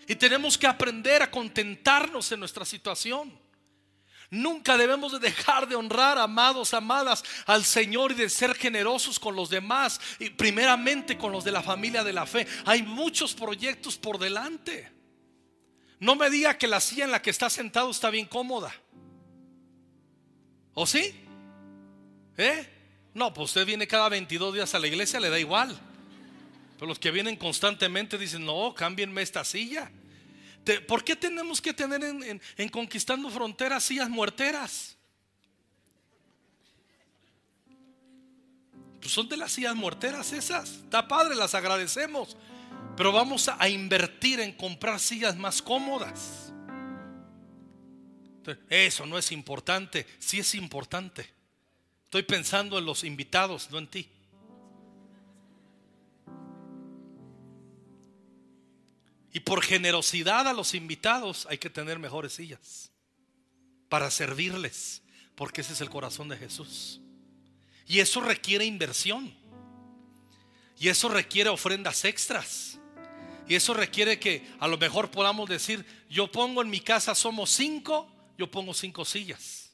Y 0.08 0.16
tenemos 0.16 0.58
que 0.58 0.68
aprender 0.68 1.22
a 1.22 1.30
contentarnos 1.30 2.32
en 2.32 2.40
nuestra 2.40 2.66
situación. 2.66 3.38
Nunca 4.32 4.78
debemos 4.78 5.12
de 5.12 5.20
dejar 5.20 5.68
de 5.68 5.76
honrar, 5.76 6.18
amados, 6.18 6.74
amadas, 6.74 7.24
al 7.46 7.64
Señor 7.64 8.12
y 8.12 8.16
de 8.16 8.30
ser 8.30 8.56
generosos 8.56 9.20
con 9.20 9.36
los 9.36 9.50
demás, 9.50 10.02
y 10.18 10.32
primeramente 10.32 11.18
con 11.18 11.32
los 11.32 11.44
de 11.44 11.52
la 11.52 11.62
familia 11.62 12.04
de 12.04 12.14
la 12.14 12.26
fe. 12.26 12.48
Hay 12.66 12.82
muchos 12.82 13.36
proyectos 13.36 13.98
por 13.98 14.18
delante. 14.18 14.95
No 16.00 16.16
me 16.16 16.30
diga 16.30 16.58
que 16.58 16.68
la 16.68 16.80
silla 16.80 17.06
en 17.06 17.12
la 17.12 17.22
que 17.22 17.30
está 17.30 17.50
sentado 17.50 17.90
está 17.90 18.10
bien 18.10 18.26
cómoda. 18.26 18.74
¿O 20.74 20.86
sí? 20.86 21.16
¿Eh? 22.38 22.70
No, 23.14 23.34
pues 23.34 23.52
usted 23.52 23.66
viene 23.66 23.88
cada 23.88 24.10
22 24.10 24.54
días 24.54 24.76
a 24.76 24.80
la 24.80 24.88
iglesia, 24.88 25.20
le 25.20 25.30
da 25.30 25.40
igual. 25.40 25.80
Pero 26.76 26.88
los 26.88 27.00
que 27.00 27.12
vienen 27.12 27.38
constantemente 27.38 28.18
dicen, 28.18 28.46
no, 28.46 28.74
cámbienme 28.76 29.22
esta 29.22 29.46
silla. 29.46 29.90
¿Por 30.88 31.04
qué 31.04 31.16
tenemos 31.16 31.62
que 31.62 31.74
tener 31.74 32.04
en, 32.04 32.42
en 32.58 32.70
Conquistando 32.70 33.30
Fronteras 33.30 33.84
sillas 33.84 34.10
muerteras? 34.10 34.98
Pues 39.00 39.14
son 39.14 39.30
de 39.30 39.38
las 39.38 39.52
sillas 39.52 39.76
muerteras 39.76 40.34
esas. 40.34 40.70
Está 40.70 41.08
padre, 41.08 41.36
las 41.36 41.54
agradecemos. 41.54 42.36
Pero 42.95 43.12
vamos 43.12 43.50
a 43.50 43.67
invertir 43.69 44.39
en 44.39 44.54
comprar 44.54 45.00
sillas 45.00 45.36
más 45.36 45.62
cómodas. 45.62 46.54
Eso 48.69 49.06
no 49.06 49.17
es 49.17 49.32
importante. 49.32 50.06
Sí 50.19 50.39
es 50.39 50.56
importante. 50.56 51.30
Estoy 52.06 52.24
pensando 52.24 52.78
en 52.78 52.86
los 52.86 53.04
invitados, 53.04 53.69
no 53.71 53.78
en 53.80 53.88
ti. 53.88 54.10
Y 59.34 59.41
por 59.41 59.62
generosidad 59.62 60.48
a 60.48 60.54
los 60.54 60.74
invitados 60.74 61.45
hay 61.50 61.58
que 61.58 61.69
tener 61.69 62.00
mejores 62.00 62.32
sillas 62.32 62.89
para 63.89 64.10
servirles, 64.10 65.02
porque 65.36 65.60
ese 65.60 65.74
es 65.74 65.82
el 65.82 65.89
corazón 65.89 66.30
de 66.30 66.38
Jesús. 66.38 67.02
Y 67.86 68.00
eso 68.00 68.21
requiere 68.21 68.63
inversión. 68.63 69.34
Y 70.78 70.90
eso 70.90 71.10
requiere 71.10 71.50
ofrendas 71.50 72.06
extras. 72.06 72.80
Y 73.48 73.56
eso 73.56 73.74
requiere 73.74 74.20
que 74.20 74.46
a 74.60 74.68
lo 74.68 74.78
mejor 74.78 75.12
podamos 75.12 75.48
decir, 75.48 75.86
yo 76.10 76.32
pongo 76.32 76.62
en 76.62 76.70
mi 76.70 76.80
casa 76.80 77.14
somos 77.14 77.52
cinco, 77.52 78.12
yo 78.38 78.50
pongo 78.50 78.74
cinco 78.74 79.06
sillas. 79.06 79.72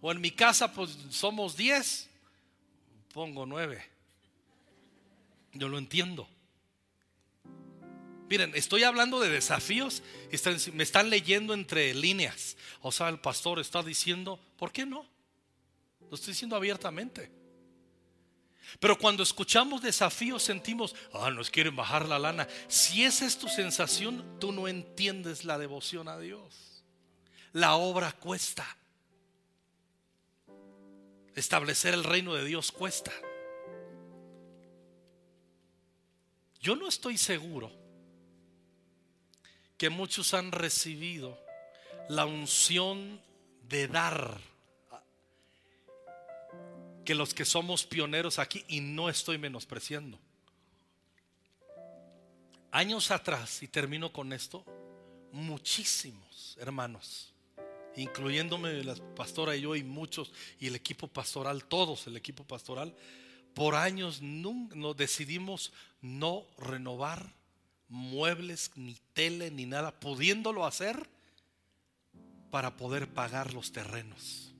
O 0.00 0.12
en 0.12 0.20
mi 0.20 0.30
casa 0.30 0.72
pues 0.72 0.96
somos 1.10 1.56
diez, 1.56 2.08
pongo 3.12 3.46
nueve. 3.46 3.84
Yo 5.52 5.68
lo 5.68 5.78
entiendo. 5.78 6.28
Miren, 8.28 8.54
estoy 8.54 8.84
hablando 8.84 9.18
de 9.18 9.28
desafíos 9.28 10.04
me 10.72 10.84
están 10.84 11.10
leyendo 11.10 11.52
entre 11.52 11.92
líneas. 11.94 12.56
O 12.80 12.92
sea, 12.92 13.08
el 13.08 13.18
pastor 13.18 13.58
está 13.58 13.82
diciendo, 13.82 14.38
¿por 14.56 14.70
qué 14.70 14.86
no? 14.86 15.04
Lo 16.08 16.14
estoy 16.14 16.32
diciendo 16.32 16.54
abiertamente. 16.54 17.39
Pero 18.78 18.96
cuando 18.98 19.22
escuchamos 19.22 19.82
desafíos 19.82 20.42
sentimos, 20.42 20.94
ah, 21.12 21.30
nos 21.30 21.50
quieren 21.50 21.74
bajar 21.74 22.08
la 22.08 22.18
lana. 22.18 22.46
Si 22.68 23.04
esa 23.04 23.26
es 23.26 23.38
tu 23.38 23.48
sensación, 23.48 24.38
tú 24.38 24.52
no 24.52 24.68
entiendes 24.68 25.44
la 25.44 25.58
devoción 25.58 26.08
a 26.08 26.18
Dios. 26.18 26.84
La 27.52 27.74
obra 27.74 28.12
cuesta. 28.12 28.76
Establecer 31.34 31.94
el 31.94 32.04
reino 32.04 32.34
de 32.34 32.44
Dios 32.44 32.70
cuesta. 32.70 33.12
Yo 36.60 36.76
no 36.76 36.88
estoy 36.88 37.16
seguro 37.16 37.72
que 39.78 39.88
muchos 39.88 40.34
han 40.34 40.52
recibido 40.52 41.38
la 42.10 42.26
unción 42.26 43.20
de 43.68 43.88
dar 43.88 44.38
que 47.10 47.14
los 47.16 47.34
que 47.34 47.44
somos 47.44 47.84
pioneros 47.84 48.38
aquí 48.38 48.64
y 48.68 48.78
no 48.78 49.08
estoy 49.08 49.36
menospreciando. 49.36 50.16
Años 52.70 53.10
atrás, 53.10 53.64
y 53.64 53.66
termino 53.66 54.12
con 54.12 54.32
esto, 54.32 54.64
muchísimos 55.32 56.56
hermanos, 56.60 57.32
incluyéndome 57.96 58.84
la 58.84 58.94
pastora 59.16 59.56
y 59.56 59.62
yo 59.62 59.74
y 59.74 59.82
muchos, 59.82 60.30
y 60.60 60.68
el 60.68 60.76
equipo 60.76 61.08
pastoral, 61.08 61.64
todos 61.64 62.06
el 62.06 62.16
equipo 62.16 62.44
pastoral, 62.44 62.94
por 63.54 63.74
años 63.74 64.22
no 64.22 64.94
decidimos 64.94 65.72
no 66.00 66.46
renovar 66.58 67.28
muebles, 67.88 68.70
ni 68.76 68.96
tele, 69.14 69.50
ni 69.50 69.66
nada, 69.66 69.98
pudiéndolo 69.98 70.64
hacer 70.64 71.08
para 72.52 72.76
poder 72.76 73.08
pagar 73.08 73.52
los 73.52 73.72
terrenos. 73.72 74.50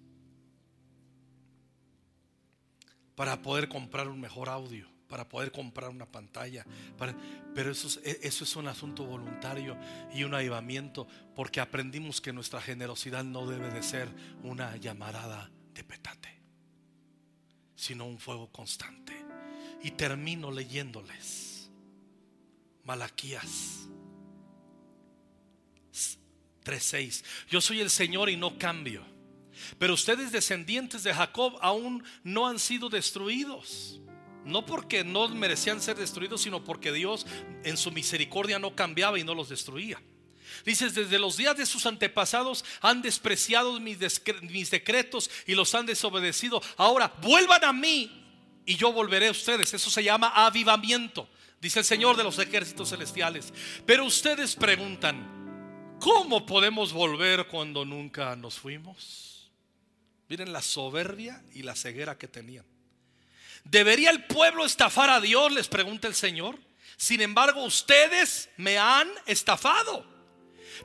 Para 3.20 3.42
poder 3.42 3.68
comprar 3.68 4.08
un 4.08 4.18
mejor 4.18 4.48
audio, 4.48 4.88
para 5.06 5.28
poder 5.28 5.52
comprar 5.52 5.90
una 5.90 6.06
pantalla. 6.06 6.64
pero 7.54 7.70
eso 7.70 7.86
es, 7.86 8.00
e, 8.02 8.18
eso 8.22 8.44
es 8.44 8.56
un 8.56 8.66
asunto 8.66 9.04
voluntario 9.04 9.76
y 10.14 10.24
un 10.24 10.32
avivamiento, 10.32 11.06
porque 11.36 11.60
aprendimos 11.60 12.22
que 12.22 12.32
nuestra 12.32 12.62
generosidad 12.62 13.22
no 13.22 13.46
debe 13.46 13.68
de 13.68 13.82
ser 13.82 14.08
una 14.42 14.74
llamarada 14.78 15.50
de 15.74 15.84
petate, 15.84 16.40
sino 17.76 18.06
un 18.06 18.18
fuego 18.18 18.50
constante. 18.50 19.12
Y 19.82 19.90
termino 19.90 20.50
leyéndoles 20.50 21.70
Malaquías 22.84 23.86
3:6. 26.64 27.22
Yo 27.50 27.60
soy 27.60 27.80
el 27.80 27.90
Señor 27.90 28.30
y 28.30 28.38
no 28.38 28.58
cambio. 28.58 29.19
Pero 29.78 29.94
ustedes 29.94 30.32
descendientes 30.32 31.02
de 31.02 31.14
Jacob 31.14 31.56
aún 31.60 32.04
no 32.22 32.46
han 32.46 32.58
sido 32.58 32.88
destruidos. 32.88 34.00
No 34.44 34.64
porque 34.64 35.04
no 35.04 35.28
merecían 35.28 35.80
ser 35.80 35.96
destruidos, 35.96 36.42
sino 36.42 36.64
porque 36.64 36.92
Dios 36.92 37.26
en 37.64 37.76
su 37.76 37.90
misericordia 37.90 38.58
no 38.58 38.74
cambiaba 38.74 39.18
y 39.18 39.24
no 39.24 39.34
los 39.34 39.48
destruía. 39.48 40.00
Dices, 40.64 40.94
desde 40.94 41.18
los 41.18 41.36
días 41.36 41.56
de 41.56 41.66
sus 41.66 41.86
antepasados 41.86 42.64
han 42.80 43.02
despreciado 43.02 43.78
mis, 43.80 43.98
mis, 44.42 44.70
decretos 44.70 45.30
y 45.46 45.54
los 45.54 45.74
han 45.74 45.86
desobedecido. 45.86 46.62
Ahora, 46.76 47.12
vuelvan 47.22 47.64
a 47.64 47.72
mí 47.72 48.10
y 48.66 48.76
yo 48.76 48.92
volveré 48.92 49.28
a 49.28 49.32
ustedes. 49.32 49.72
Eso 49.72 49.90
se 49.90 50.02
llama 50.02 50.32
avivamiento, 50.34 51.28
dice 51.60 51.80
el 51.80 51.84
Señor 51.84 52.16
de 52.16 52.24
los 52.24 52.38
ejércitos 52.38 52.90
celestiales. 52.90 53.52
Pero 53.86 54.04
ustedes 54.04 54.56
preguntan, 54.56 55.96
¿cómo 56.00 56.44
podemos 56.44 56.92
volver 56.92 57.46
cuando 57.46 57.84
nunca 57.84 58.34
nos 58.36 58.58
fuimos? 58.58 59.29
Miren 60.30 60.52
la 60.52 60.62
soberbia 60.62 61.42
y 61.54 61.64
la 61.64 61.74
ceguera 61.74 62.16
que 62.16 62.28
tenían. 62.28 62.64
¿Debería 63.64 64.10
el 64.10 64.26
pueblo 64.26 64.64
estafar 64.64 65.10
a 65.10 65.20
Dios? 65.20 65.50
Les 65.50 65.66
pregunta 65.66 66.06
el 66.06 66.14
Señor. 66.14 66.56
Sin 66.96 67.20
embargo, 67.20 67.64
ustedes 67.64 68.48
me 68.56 68.78
han 68.78 69.10
estafado. 69.26 70.06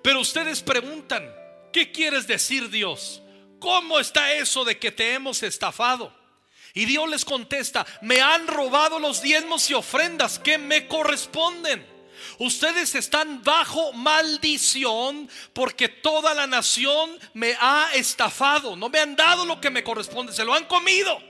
Pero 0.02 0.22
ustedes 0.22 0.64
preguntan, 0.64 1.32
¿qué 1.72 1.92
quieres 1.92 2.26
decir 2.26 2.72
Dios? 2.72 3.22
¿Cómo 3.60 4.00
está 4.00 4.34
eso 4.34 4.66
de 4.66 4.80
que 4.80 4.92
te 4.92 5.14
hemos 5.14 5.44
estafado? 5.44 6.12
Y 6.74 6.86
Dios 6.86 7.08
les 7.08 7.24
contesta, 7.24 7.86
me 8.02 8.22
han 8.22 8.48
robado 8.48 8.98
los 8.98 9.22
diezmos 9.22 9.70
y 9.70 9.76
ofrendas 9.76 10.40
que 10.40 10.58
me 10.58 10.88
corresponden. 10.88 11.86
Ustedes 12.40 12.96
están 12.96 13.44
bajo 13.44 13.94
maldición 13.94 15.30
porque 15.54 15.90
toda 15.90 16.34
la 16.34 16.48
nación 16.48 17.18
me 17.34 17.56
ha 17.60 17.90
estafado. 17.94 18.76
No 18.76 18.90
me 18.90 19.00
han 19.00 19.16
dado 19.16 19.46
lo 19.46 19.62
que 19.62 19.70
me 19.70 19.84
corresponde, 19.84 20.34
se 20.34 20.46
lo 20.46 20.54
han 20.54 20.66
comido. 20.66 21.22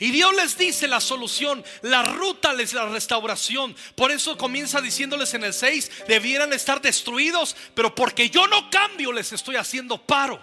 Y 0.00 0.12
Dios 0.12 0.32
les 0.36 0.56
dice 0.56 0.86
la 0.86 1.00
solución, 1.00 1.64
la 1.82 2.04
ruta 2.04 2.54
es 2.58 2.72
la 2.72 2.86
restauración. 2.86 3.74
Por 3.96 4.12
eso 4.12 4.38
comienza 4.38 4.80
diciéndoles 4.80 5.34
en 5.34 5.42
el 5.42 5.52
6, 5.52 6.06
debieran 6.06 6.52
estar 6.52 6.80
destruidos, 6.80 7.56
pero 7.74 7.94
porque 7.94 8.30
yo 8.30 8.46
no 8.46 8.70
cambio 8.70 9.12
les 9.12 9.32
estoy 9.32 9.56
haciendo 9.56 10.00
paro. 10.06 10.40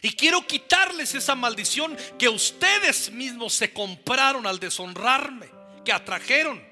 Y 0.00 0.14
quiero 0.14 0.46
quitarles 0.46 1.14
esa 1.14 1.34
maldición 1.34 1.96
que 2.18 2.30
ustedes 2.30 3.12
mismos 3.12 3.52
se 3.52 3.72
compraron 3.72 4.46
al 4.46 4.58
deshonrarme, 4.58 5.48
que 5.84 5.92
atrajeron 5.92 6.71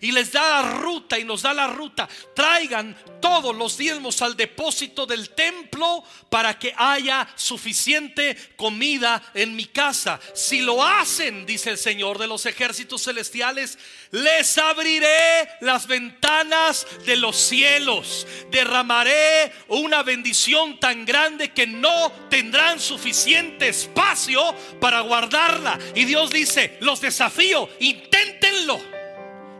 y 0.00 0.12
les 0.12 0.32
da 0.32 0.62
la 0.62 0.70
ruta 0.72 1.18
y 1.18 1.24
nos 1.24 1.42
da 1.42 1.54
la 1.54 1.66
ruta. 1.68 2.08
Traigan 2.34 2.96
todos 3.20 3.54
los 3.56 3.76
diezmos 3.76 4.22
al 4.22 4.36
depósito 4.36 5.06
del 5.06 5.30
templo 5.30 6.04
para 6.28 6.58
que 6.58 6.74
haya 6.76 7.26
suficiente 7.34 8.36
comida 8.56 9.22
en 9.34 9.56
mi 9.56 9.66
casa. 9.66 10.20
Si 10.34 10.60
lo 10.60 10.84
hacen, 10.84 11.46
dice 11.46 11.70
el 11.70 11.78
Señor 11.78 12.18
de 12.18 12.26
los 12.26 12.46
ejércitos 12.46 13.04
celestiales, 13.04 13.78
les 14.10 14.58
abriré 14.58 15.48
las 15.60 15.86
ventanas 15.86 16.86
de 17.04 17.16
los 17.16 17.36
cielos. 17.36 18.26
Derramaré 18.50 19.52
una 19.68 20.02
bendición 20.02 20.78
tan 20.78 21.04
grande 21.04 21.52
que 21.52 21.66
no 21.66 22.12
tendrán 22.30 22.80
suficiente 22.80 23.68
espacio 23.68 24.54
para 24.80 25.00
guardarla. 25.00 25.78
Y 25.94 26.04
Dios 26.04 26.30
dice, 26.30 26.76
los 26.80 27.00
desafío, 27.00 27.68
inténtenlo. 27.80 28.15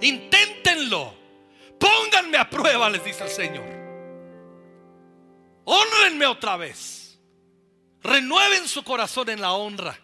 Inténtenlo. 0.00 1.14
Pónganme 1.78 2.38
a 2.38 2.48
prueba, 2.48 2.88
les 2.90 3.04
dice 3.04 3.24
el 3.24 3.30
Señor. 3.30 3.64
Honrenme 5.64 6.26
otra 6.26 6.56
vez. 6.56 7.18
Renueven 8.02 8.68
su 8.68 8.82
corazón 8.82 9.30
en 9.30 9.40
la 9.40 9.52
honra. 9.52 9.98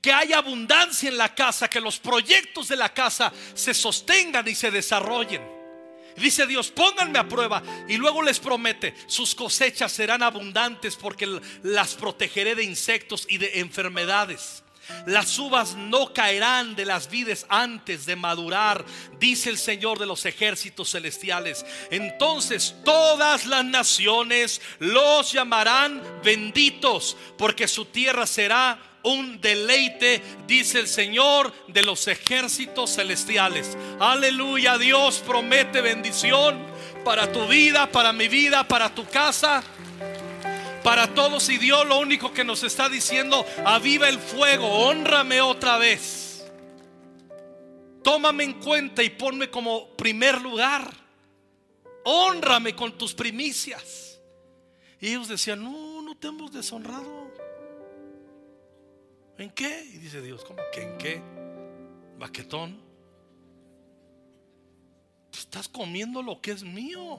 Que 0.00 0.12
haya 0.12 0.38
abundancia 0.38 1.08
en 1.08 1.18
la 1.18 1.34
casa, 1.34 1.68
que 1.68 1.80
los 1.80 1.98
proyectos 1.98 2.68
de 2.68 2.76
la 2.76 2.92
casa 2.92 3.32
se 3.54 3.74
sostengan 3.74 4.46
y 4.48 4.54
se 4.54 4.70
desarrollen. 4.70 5.54
Dice 6.16 6.46
Dios, 6.46 6.70
pónganme 6.70 7.18
a 7.18 7.28
prueba. 7.28 7.62
Y 7.88 7.96
luego 7.96 8.22
les 8.22 8.38
promete, 8.38 8.94
sus 9.06 9.34
cosechas 9.34 9.92
serán 9.92 10.22
abundantes 10.22 10.96
porque 10.96 11.40
las 11.62 11.94
protegeré 11.94 12.54
de 12.54 12.64
insectos 12.64 13.26
y 13.28 13.38
de 13.38 13.60
enfermedades. 13.60 14.63
Las 15.06 15.38
uvas 15.38 15.74
no 15.74 16.12
caerán 16.12 16.74
de 16.76 16.84
las 16.84 17.08
vides 17.10 17.46
antes 17.48 18.06
de 18.06 18.16
madurar, 18.16 18.84
dice 19.18 19.50
el 19.50 19.58
Señor 19.58 19.98
de 19.98 20.06
los 20.06 20.24
ejércitos 20.26 20.90
celestiales. 20.90 21.64
Entonces 21.90 22.74
todas 22.84 23.46
las 23.46 23.64
naciones 23.64 24.60
los 24.78 25.32
llamarán 25.32 26.02
benditos, 26.22 27.16
porque 27.36 27.68
su 27.68 27.86
tierra 27.86 28.26
será 28.26 28.78
un 29.02 29.40
deleite, 29.40 30.22
dice 30.46 30.80
el 30.80 30.88
Señor 30.88 31.52
de 31.68 31.82
los 31.82 32.08
ejércitos 32.08 32.94
celestiales. 32.94 33.76
Aleluya, 34.00 34.78
Dios 34.78 35.22
promete 35.26 35.80
bendición 35.80 36.58
para 37.04 37.30
tu 37.30 37.46
vida, 37.46 37.90
para 37.92 38.12
mi 38.12 38.28
vida, 38.28 38.66
para 38.66 38.94
tu 38.94 39.04
casa 39.04 39.62
para 40.84 41.14
todos 41.14 41.48
y 41.48 41.56
Dios 41.56 41.86
lo 41.86 41.98
único 41.98 42.32
que 42.34 42.44
nos 42.44 42.62
está 42.62 42.90
diciendo, 42.90 43.44
aviva 43.64 44.06
el 44.08 44.18
fuego, 44.18 44.68
honrame 44.68 45.40
otra 45.40 45.78
vez. 45.78 46.46
Tómame 48.02 48.44
en 48.44 48.60
cuenta 48.60 49.02
y 49.02 49.08
ponme 49.08 49.50
como 49.50 49.88
primer 49.96 50.42
lugar. 50.42 50.92
Honrame 52.04 52.76
con 52.76 52.98
tus 52.98 53.14
primicias. 53.14 54.20
Y 55.00 55.08
ellos 55.08 55.26
decían, 55.26 55.64
no, 55.64 56.02
no 56.02 56.14
te 56.18 56.28
hemos 56.28 56.52
deshonrado. 56.52 57.32
¿En 59.38 59.50
qué? 59.50 59.84
Y 59.86 59.96
dice 59.96 60.20
Dios, 60.20 60.44
¿cómo 60.44 60.60
que 60.70 60.82
en 60.82 60.98
qué? 60.98 61.22
Baquetón. 62.18 62.78
Estás 65.32 65.66
comiendo 65.66 66.22
lo 66.22 66.42
que 66.42 66.50
es 66.50 66.62
mío. 66.62 67.18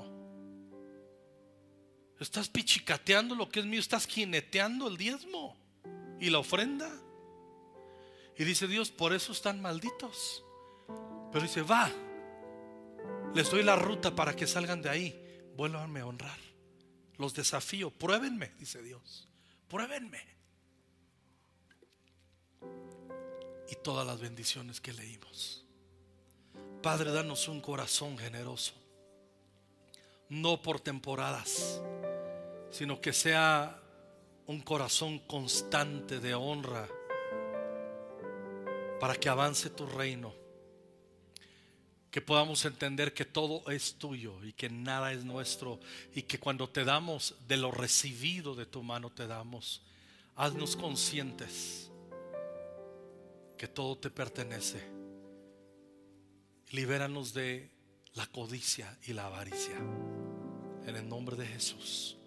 Estás 2.19 2.47
pichicateando 2.47 3.35
lo 3.35 3.49
que 3.49 3.59
es 3.59 3.65
mío, 3.65 3.79
estás 3.79 4.07
jineteando 4.07 4.87
el 4.87 4.97
diezmo 4.97 5.57
y 6.19 6.29
la 6.29 6.39
ofrenda. 6.39 6.89
Y 8.37 8.43
dice 8.45 8.67
Dios, 8.67 8.91
por 8.91 9.13
eso 9.13 9.31
están 9.31 9.61
malditos. 9.61 10.43
Pero 11.31 11.43
dice, 11.43 11.61
va, 11.61 11.91
les 13.33 13.49
doy 13.51 13.63
la 13.63 13.75
ruta 13.75 14.15
para 14.15 14.35
que 14.35 14.47
salgan 14.47 14.81
de 14.81 14.89
ahí. 14.89 15.21
Vuélvanme 15.57 16.01
a 16.01 16.05
honrar. 16.05 16.37
Los 17.17 17.33
desafío, 17.33 17.91
pruébenme, 17.91 18.53
dice 18.59 18.81
Dios. 18.81 19.27
Pruébenme. 19.67 20.23
Y 23.69 23.75
todas 23.83 24.05
las 24.05 24.19
bendiciones 24.19 24.79
que 24.79 24.93
leímos. 24.93 25.65
Padre, 26.81 27.11
danos 27.11 27.47
un 27.47 27.61
corazón 27.61 28.17
generoso 28.17 28.84
no 30.29 30.61
por 30.61 30.79
temporadas, 30.79 31.81
sino 32.69 32.99
que 32.99 33.13
sea 33.13 33.81
un 34.47 34.61
corazón 34.61 35.19
constante 35.19 36.19
de 36.19 36.33
honra 36.33 36.87
para 38.99 39.15
que 39.15 39.29
avance 39.29 39.69
tu 39.69 39.85
reino. 39.85 40.33
Que 42.11 42.21
podamos 42.21 42.63
entender 42.63 43.13
que 43.13 43.25
todo 43.25 43.69
es 43.69 43.95
tuyo 43.95 44.41
y 44.43 44.53
que 44.53 44.69
nada 44.69 45.11
es 45.11 45.25
nuestro 45.25 45.79
y 46.13 46.21
que 46.21 46.39
cuando 46.39 46.69
te 46.69 46.85
damos 46.85 47.35
de 47.47 47.57
lo 47.57 47.71
recibido 47.71 48.55
de 48.55 48.65
tu 48.65 48.83
mano 48.83 49.09
te 49.09 49.27
damos, 49.27 49.81
haznos 50.35 50.77
conscientes 50.77 51.91
que 53.57 53.67
todo 53.67 53.97
te 53.97 54.09
pertenece. 54.09 54.81
Libéranos 56.71 57.33
de 57.33 57.74
la 58.15 58.25
codicia 58.27 58.97
y 59.05 59.13
la 59.13 59.25
avaricia. 59.25 59.75
En 60.85 60.95
el 60.95 61.07
nombre 61.07 61.35
de 61.35 61.45
Jesús. 61.45 62.17